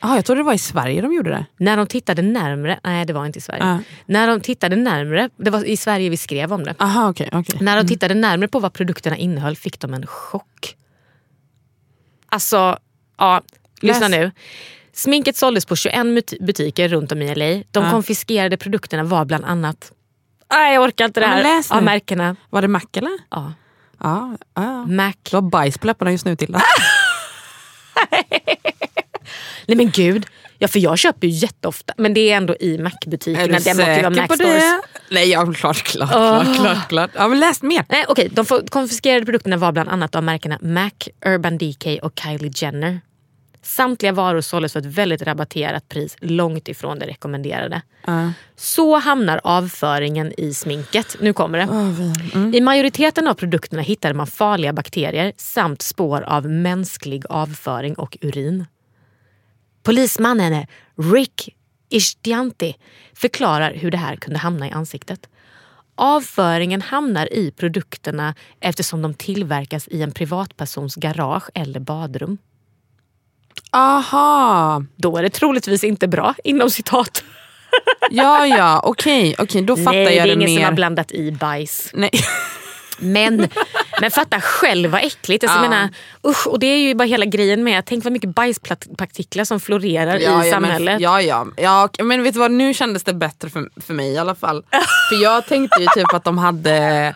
Ah, 0.00 0.14
jag 0.14 0.24
trodde 0.24 0.40
det 0.40 0.44
var 0.44 0.52
i 0.54 0.58
Sverige 0.58 1.00
de 1.02 1.12
gjorde 1.14 1.30
det. 1.30 1.46
När 1.56 1.76
de 1.76 1.86
tittade 1.86 2.22
närmre, 2.22 2.80
nej 2.84 3.04
det 3.06 3.12
var 3.12 3.26
inte 3.26 3.38
i 3.38 3.42
Sverige. 3.42 3.64
Ja. 3.64 3.78
När 4.06 4.26
de 4.28 4.40
tittade 4.40 4.76
närmre, 4.76 5.30
det 5.36 5.50
var 5.50 5.64
i 5.64 5.76
Sverige 5.76 6.10
vi 6.10 6.16
skrev 6.16 6.52
om 6.52 6.64
det. 6.64 6.74
Aha, 6.78 7.08
okej. 7.10 7.28
okej. 7.32 7.58
När 7.60 7.76
de 7.76 7.88
tittade 7.88 8.14
närmare 8.14 8.48
på 8.48 8.58
vad 8.60 8.72
produkterna 8.72 9.16
innehöll 9.16 9.56
fick 9.56 9.80
de 9.80 9.94
en 9.94 10.06
chock. 10.06 10.76
Alltså, 12.28 12.78
ja, 13.18 13.42
lyssna 13.80 14.08
Läs. 14.08 14.18
nu. 14.18 14.30
Sminket 14.92 15.36
såldes 15.36 15.66
på 15.66 15.76
21 15.76 16.06
mut- 16.06 16.40
butiker 16.40 16.88
runt 16.88 17.12
om 17.12 17.22
i 17.22 17.34
LA. 17.34 17.62
De 17.70 17.84
Ja. 17.84 17.90
konfiskerade 17.90 18.56
produkterna 18.56 19.02
var 19.04 19.24
bland 19.24 19.44
annat... 19.44 19.92
Nej, 20.52 20.74
jag 20.74 20.82
orkar 20.84 21.04
inte 21.04 21.20
det 21.20 21.26
Ja, 21.26 21.32
här. 21.32 21.80
nu. 21.80 21.84
märkena. 21.84 22.36
Var 22.50 22.62
det 22.62 22.68
Mac 22.68 22.82
eller? 22.94 23.18
Ja. 23.30 23.52
Ja, 24.02 24.36
ja. 24.54 24.86
Mac. 24.86 25.14
Du 25.30 25.36
har 25.36 25.42
bajs 25.42 25.78
på 25.78 25.86
läpparna 25.86 26.12
just 26.12 26.24
nu 26.24 26.36
Tilda. 26.36 26.62
Nej 29.66 29.76
men 29.76 29.90
gud. 29.90 30.26
Ja, 30.58 30.68
för 30.68 30.78
jag 30.78 30.98
köper 30.98 31.26
ju 31.26 31.32
jätteofta. 31.32 31.94
Men 31.96 32.14
det 32.14 32.30
är 32.30 32.36
ändå 32.36 32.56
i 32.60 32.78
Mac-butikerna. 32.78 33.46
Det 33.46 33.52
måste 33.52 33.70
ju 33.70 34.02
vara 34.02 34.10
Mac 34.10 34.34
Stores. 34.34 34.64
Nej, 35.10 35.30
ja, 35.30 35.52
klart, 35.52 35.82
klart, 35.82 36.10
klart, 36.10 36.56
klart, 36.56 36.88
klart. 36.88 37.10
Ja, 37.14 37.28
men 37.28 37.40
läs 37.40 37.62
mer. 37.62 37.84
Nej, 37.88 38.04
okej. 38.08 38.28
De 38.32 38.44
konfiskerade 38.70 39.24
produkterna 39.24 39.56
var 39.56 39.72
bland 39.72 39.88
annat 39.88 40.14
av 40.14 40.22
märkena 40.22 40.58
Mac, 40.62 40.90
Urban 41.26 41.58
Decay 41.58 41.98
och 41.98 42.20
Kylie 42.22 42.52
Jenner. 42.54 43.00
Samtliga 43.66 44.12
varor 44.12 44.40
såldes 44.40 44.72
för 44.72 44.80
ett 44.80 44.86
väldigt 44.86 45.22
rabatterat 45.22 45.88
pris, 45.88 46.16
långt 46.20 46.68
ifrån 46.68 46.98
det 46.98 47.06
rekommenderade. 47.06 47.82
Så 48.56 48.96
hamnar 48.96 49.40
avföringen 49.44 50.32
i 50.40 50.54
sminket. 50.54 51.16
Nu 51.20 51.32
kommer 51.32 51.58
det. 51.58 52.56
I 52.56 52.60
majoriteten 52.60 53.28
av 53.28 53.34
produkterna 53.34 53.82
hittade 53.82 54.14
man 54.14 54.26
farliga 54.26 54.72
bakterier 54.72 55.32
samt 55.36 55.82
spår 55.82 56.22
av 56.22 56.48
mänsklig 56.50 57.24
avföring 57.28 57.94
och 57.94 58.18
urin. 58.20 58.66
Polismannen 59.82 60.66
Rick 61.12 61.54
Ishtianti 61.88 62.74
förklarar 63.14 63.74
hur 63.74 63.90
det 63.90 63.98
här 63.98 64.16
kunde 64.16 64.38
hamna 64.38 64.68
i 64.68 64.70
ansiktet. 64.70 65.28
Avföringen 65.94 66.82
hamnar 66.82 67.32
i 67.32 67.50
produkterna 67.50 68.34
eftersom 68.60 69.02
de 69.02 69.14
tillverkas 69.14 69.88
i 69.88 70.02
en 70.02 70.12
privatpersons 70.12 70.94
garage 70.94 71.50
eller 71.54 71.80
badrum. 71.80 72.38
Aha. 73.70 74.82
Då 74.96 75.16
är 75.16 75.22
det 75.22 75.30
troligtvis 75.30 75.84
inte 75.84 76.08
bra, 76.08 76.34
inom 76.44 76.70
citat. 76.70 77.24
Ja, 78.10 78.46
ja, 78.46 78.80
okej. 78.84 79.34
okej, 79.38 79.62
då 79.62 79.76
fattar 79.76 79.92
Nej, 79.92 80.04
det 80.04 80.14
jag 80.14 80.22
är 80.22 80.26
det 80.26 80.32
ingen 80.32 80.50
mer. 80.50 80.56
som 80.56 80.64
har 80.64 80.72
blandat 80.72 81.12
i 81.12 81.32
bajs. 81.32 81.90
Nej. 81.94 82.10
Men, 82.98 83.48
men 84.00 84.10
fatta 84.10 84.40
själv 84.40 84.90
vad 84.90 85.04
äckligt. 85.04 85.44
Alltså, 85.44 85.58
Ja. 85.58 85.68
menar, 85.68 85.88
usch, 86.26 86.46
och 86.46 86.58
det 86.58 86.66
är 86.66 86.78
ju 86.78 86.94
bara 86.94 87.04
hela 87.04 87.24
grejen 87.24 87.64
med, 87.64 87.84
tänk 87.86 88.04
vad 88.04 88.12
mycket 88.12 88.34
bajspartiklar 88.34 89.44
som 89.44 89.60
florerar 89.60 90.16
i 90.46 90.50
samhället. 90.50 90.84
Men, 90.84 91.02
ja, 91.02 91.22
ja. 91.22 91.46
ja 91.56 91.88
men 92.04 92.22
vet 92.22 92.34
du 92.34 92.40
vad, 92.40 92.50
nu 92.50 92.74
kändes 92.74 93.04
det 93.04 93.14
bättre 93.14 93.50
för, 93.50 93.68
för 93.86 93.94
mig 93.94 94.12
i 94.12 94.18
alla 94.18 94.34
fall. 94.34 94.62
för 95.08 95.22
jag 95.22 95.46
tänkte 95.46 95.80
ju 95.80 95.86
typ 95.94 96.14
att 96.14 96.24
de 96.24 96.38
hade 96.38 97.14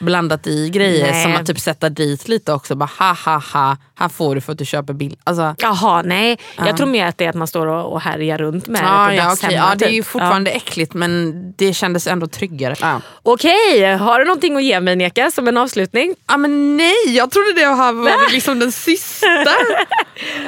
blandat 0.00 0.46
i 0.46 0.70
grejer 0.70 1.12
Nej. 1.12 1.22
som 1.22 1.36
att 1.36 1.46
typ 1.46 1.60
sätta 1.60 1.88
dit 1.88 2.28
lite 2.28 2.52
också. 2.52 2.74
Bara 2.74 2.90
ha 2.98 3.12
ha 3.24 3.42
ha, 3.52 3.76
här 3.94 4.08
får 4.08 4.34
du 4.34 4.40
för 4.40 4.52
att 4.52 4.58
du 4.58 4.64
köper 4.64 4.92
bild. 4.92 5.18
Alltså, 5.24 5.54
Jaha, 5.58 6.02
nej. 6.02 6.38
Jag 6.56 6.76
tror 6.76 6.86
mer 6.86 7.06
att 7.06 7.18
det 7.18 7.24
är 7.24 7.28
att 7.28 7.34
man 7.34 7.46
står 7.46 7.66
och, 7.66 7.92
och 7.92 8.00
härjar 8.00 8.38
runt 8.38 8.66
med 8.66 8.82
det 8.82 8.86
ja, 8.86 9.06
på 9.08 9.14
ja, 9.14 9.36
hemma, 9.42 9.68
ja, 9.70 9.74
det 9.78 9.84
är 9.84 9.90
ju 9.90 10.02
typ. 10.02 10.06
fortfarande 10.10 10.50
äckligt 10.50 10.94
men 10.94 11.32
det 11.56 11.72
kändes 11.72 12.06
ändå 12.06 12.26
tryggare. 12.26 12.74
Ja. 12.80 13.00
Okej, 13.22 13.96
har 13.96 14.18
du 14.18 14.24
någonting 14.24 14.56
att 14.56 14.64
ge 14.64 14.80
mig 14.80 14.96
Neka 14.96 15.19
som 15.28 15.48
en 15.48 15.56
avslutning? 15.56 16.14
Ja 16.26 16.36
men 16.36 16.76
nej, 16.76 16.94
jag 17.06 17.30
trodde 17.30 17.52
det 17.52 17.66
här 17.66 17.92
var 17.92 18.32
liksom 18.32 18.58
den 18.58 18.72
sista. 18.72 19.26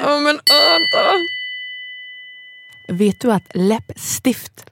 ja, 0.02 0.18
men 0.18 0.24
vänta. 0.24 0.98
Vet 2.88 3.20
du 3.20 3.32
att 3.32 3.50
läppstift 3.54 4.66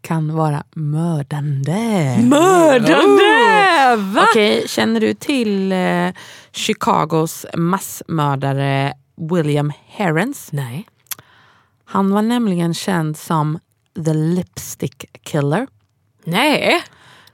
kan 0.00 0.34
vara 0.34 0.64
mördande? 0.74 2.16
Mördande! 2.22 3.96
Va? 3.96 4.26
Okej, 4.30 4.64
känner 4.68 5.00
du 5.00 5.14
till 5.14 5.72
eh, 5.72 6.08
Chicagos 6.52 7.46
massmördare 7.54 8.92
William 9.30 9.72
Herons? 9.86 10.48
Nej. 10.52 10.88
Han 11.84 12.10
var 12.10 12.22
nämligen 12.22 12.74
känd 12.74 13.18
som 13.18 13.58
the 14.04 14.14
lipstick 14.14 15.04
killer. 15.22 15.66
Nej. 16.24 16.82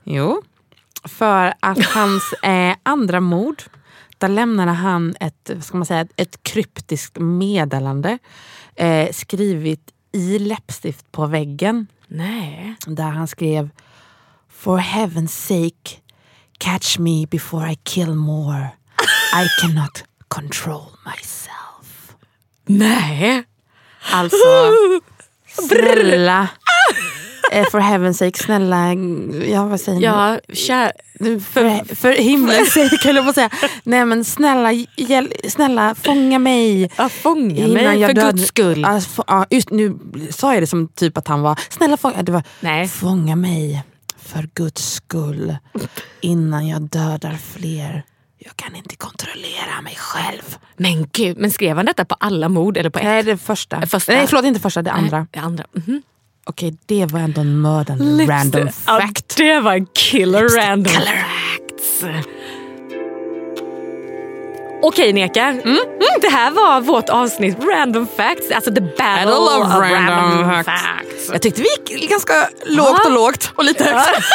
Jo. 0.05 0.43
För 1.05 1.55
att 1.61 1.85
hans 1.85 2.33
eh, 2.43 2.77
andra 2.83 3.21
mord, 3.21 3.63
där 4.19 4.29
lämnade 4.29 4.71
han 4.71 5.15
ett, 5.21 5.51
ska 5.61 5.77
man 5.77 5.87
säga, 5.87 6.07
ett 6.17 6.43
kryptiskt 6.43 7.19
meddelande 7.19 8.19
eh, 8.77 9.13
skrivet 9.13 9.81
i 10.13 10.39
läppstift 10.39 11.13
på 11.13 11.27
väggen. 11.27 11.87
Nej. 12.07 12.75
Där 12.87 13.11
han 13.11 13.29
skrev 13.29 13.71
For 14.49 14.79
heaven's 14.79 15.27
sake 15.27 16.01
catch 16.59 16.99
me 16.99 17.27
before 17.27 17.73
I 17.73 17.75
kill 17.75 18.15
more. 18.15 18.69
I 19.35 19.49
cannot 19.61 20.05
control 20.29 20.87
myself. 21.05 22.17
Nej. 22.67 23.45
Alltså, 24.13 24.73
snälla. 25.69 26.49
Eh, 27.55 27.65
for 27.71 27.81
heaven's 27.81 28.13
sake, 28.13 28.39
snälla. 28.45 28.95
Ja, 29.47 29.67
vad 29.67 29.81
säger? 29.81 30.01
Ja, 30.01 30.39
kär... 30.53 30.93
För, 31.41 31.95
för 31.95 32.13
himlens 32.13 32.73
sake 32.73 32.99
höll 33.05 33.17
jag 33.17 33.25
på 33.25 33.29
att 33.29 33.35
säga. 33.35 33.51
Nej 33.85 34.05
men 34.05 34.25
snälla, 34.25 34.73
hjäl, 34.97 35.33
snälla 35.49 35.95
fånga 35.95 36.39
mig. 36.39 36.91
Ja, 36.97 37.09
fånga 37.09 37.69
mig 37.69 37.85
jag 38.01 38.09
för 38.09 38.15
död- 38.15 38.35
guds 38.37 38.47
skull. 38.49 38.87
Ja, 39.27 39.47
just 39.51 39.71
nu 39.71 39.99
sa 40.31 40.55
jag 40.55 40.63
det 40.63 40.67
som 40.67 40.89
typ 40.89 41.17
att 41.19 41.29
han 41.29 41.43
var, 41.43 41.61
snälla 41.69 41.97
fånga, 41.97 42.23
det 42.23 42.33
var, 42.33 42.43
Nej. 42.61 42.89
fånga 42.89 43.37
mig 43.37 43.83
för 44.19 44.49
guds 44.55 44.93
skull 44.95 45.57
innan 46.21 46.69
jag 46.69 46.83
dödar 46.83 47.37
fler. 47.55 48.03
Jag 48.39 48.57
kan 48.57 48.77
inte 48.77 48.97
kontrollera 48.97 49.81
mig 49.83 49.95
själv. 49.99 50.57
Men 50.77 51.09
gud, 51.13 51.39
men 51.39 51.51
skrev 51.51 51.77
han 51.77 51.87
detta 51.87 52.05
på 52.05 52.15
alla 52.21 52.49
mord 52.49 52.77
eller 52.77 52.91
på 52.91 52.99
ett? 52.99 53.05
Nej 53.05 53.23
det 53.23 53.37
första. 53.37 53.87
Första. 53.87 54.13
Nej 54.13 54.27
förlåt 54.27 54.45
inte 54.45 54.61
första, 54.61 54.83
det 54.83 54.93
andra. 54.93 55.19
Nej, 55.19 55.27
Det 55.31 55.39
andra. 55.41 55.65
Mhm. 55.73 56.03
Okej 56.47 56.75
det 56.87 57.07
var 57.07 57.21
ändå 57.21 57.41
en 57.41 57.61
mördande 57.61 58.27
random 58.27 58.69
Ja, 58.87 59.01
fact. 59.01 59.37
det 59.37 59.61
var 59.61 59.73
en 59.75 59.87
killer 59.95 60.43
Lipstick 60.43 60.63
random 60.65 60.93
killer. 60.93 61.25
facts. 62.01 62.05
Okej 64.83 65.13
Neka, 65.13 65.43
Mm, 65.45 65.79
det 66.21 66.29
här 66.29 66.51
var 66.51 66.81
vårt 66.81 67.09
avsnitt 67.09 67.57
Random 67.65 68.07
Facts, 68.17 68.51
alltså 68.51 68.75
the 68.75 68.81
battle, 68.81 68.97
Battle 69.27 69.35
of 69.35 69.67
of, 69.67 69.73
random 69.75 70.09
random, 70.09 70.65
facts. 70.65 70.83
facts. 70.83 71.29
Jag 71.33 71.43
tyckte 71.43 71.63
vi 71.63 71.69
gick 71.95 72.11
ganska 72.11 72.49
lågt 72.67 73.05
och 73.05 73.13
lågt 73.13 73.53
och 73.55 73.65
lite 73.65 73.85
högt. 73.85 74.09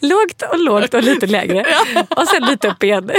Lågt 0.00 0.42
och 0.52 0.58
lågt 0.58 0.94
och 0.94 1.02
lite 1.02 1.26
lägre. 1.26 1.64
Och 2.16 2.28
sen 2.28 2.42
lite 2.44 2.68
upp 2.68 2.82
igen. 2.82 3.10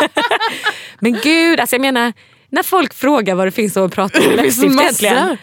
Men 1.00 1.12
gud, 1.22 1.60
alltså 1.60 1.76
jag 1.76 1.80
menar 1.80 2.12
när 2.50 2.62
folk 2.62 2.94
frågar 2.94 3.34
vad 3.34 3.46
det 3.46 3.50
finns 3.50 3.76
att 3.76 3.92
prata 3.94 4.18
om 4.18 4.30
läppstift 4.36 4.80
egentligen. 4.80 5.36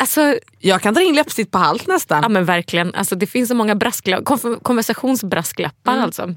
Alltså, 0.00 0.38
jag 0.58 0.82
kan 0.82 0.94
dra 0.94 1.02
in 1.02 1.14
läppstift 1.14 1.50
på 1.50 1.58
allt 1.58 1.86
nästan. 1.86 2.22
Ja 2.22 2.28
men 2.28 2.44
verkligen. 2.44 2.94
Alltså, 2.94 3.14
det 3.14 3.26
finns 3.26 3.48
så 3.48 3.54
många 3.54 3.80
konversationsbrasklappar. 4.62 5.92
Mm. 5.92 6.04
Alltså. 6.04 6.34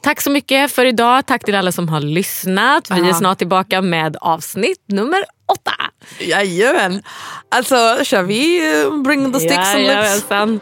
Tack 0.00 0.20
så 0.20 0.30
mycket 0.30 0.72
för 0.72 0.84
idag. 0.84 1.26
Tack 1.26 1.44
till 1.44 1.54
alla 1.54 1.72
som 1.72 1.88
har 1.88 2.00
lyssnat. 2.00 2.90
Vi 2.90 3.00
Aha. 3.00 3.08
är 3.08 3.12
snart 3.12 3.38
tillbaka 3.38 3.82
med 3.82 4.16
avsnitt 4.20 4.84
nummer 4.88 5.24
åtta. 5.46 5.72
Jajamän. 6.18 7.02
Alltså 7.48 8.04
kör 8.04 8.22
vi 8.22 8.72
eh, 8.82 9.02
Bring 9.02 9.32
the 9.32 9.40
sticks 9.40 9.74
and 9.74 9.78
lips? 9.78 9.92
Jajamensan. 9.92 10.60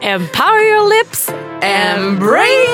Empower 0.00 0.62
your 0.62 0.88
lips 0.88 1.28
and 1.62 2.18
bring 2.18 2.66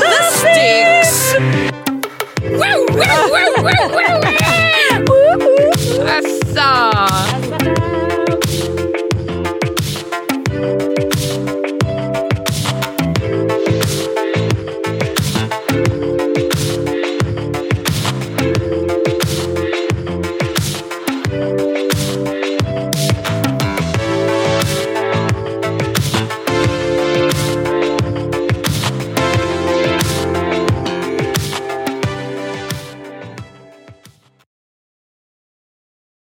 the 0.00 0.22
sticks! 0.30 1.34
Wow, 2.42 2.86
wow, 2.90 3.28
wow, 3.30 3.62
wow, 3.62 4.20
wow. 4.20 4.51
Salsa. 6.54 7.32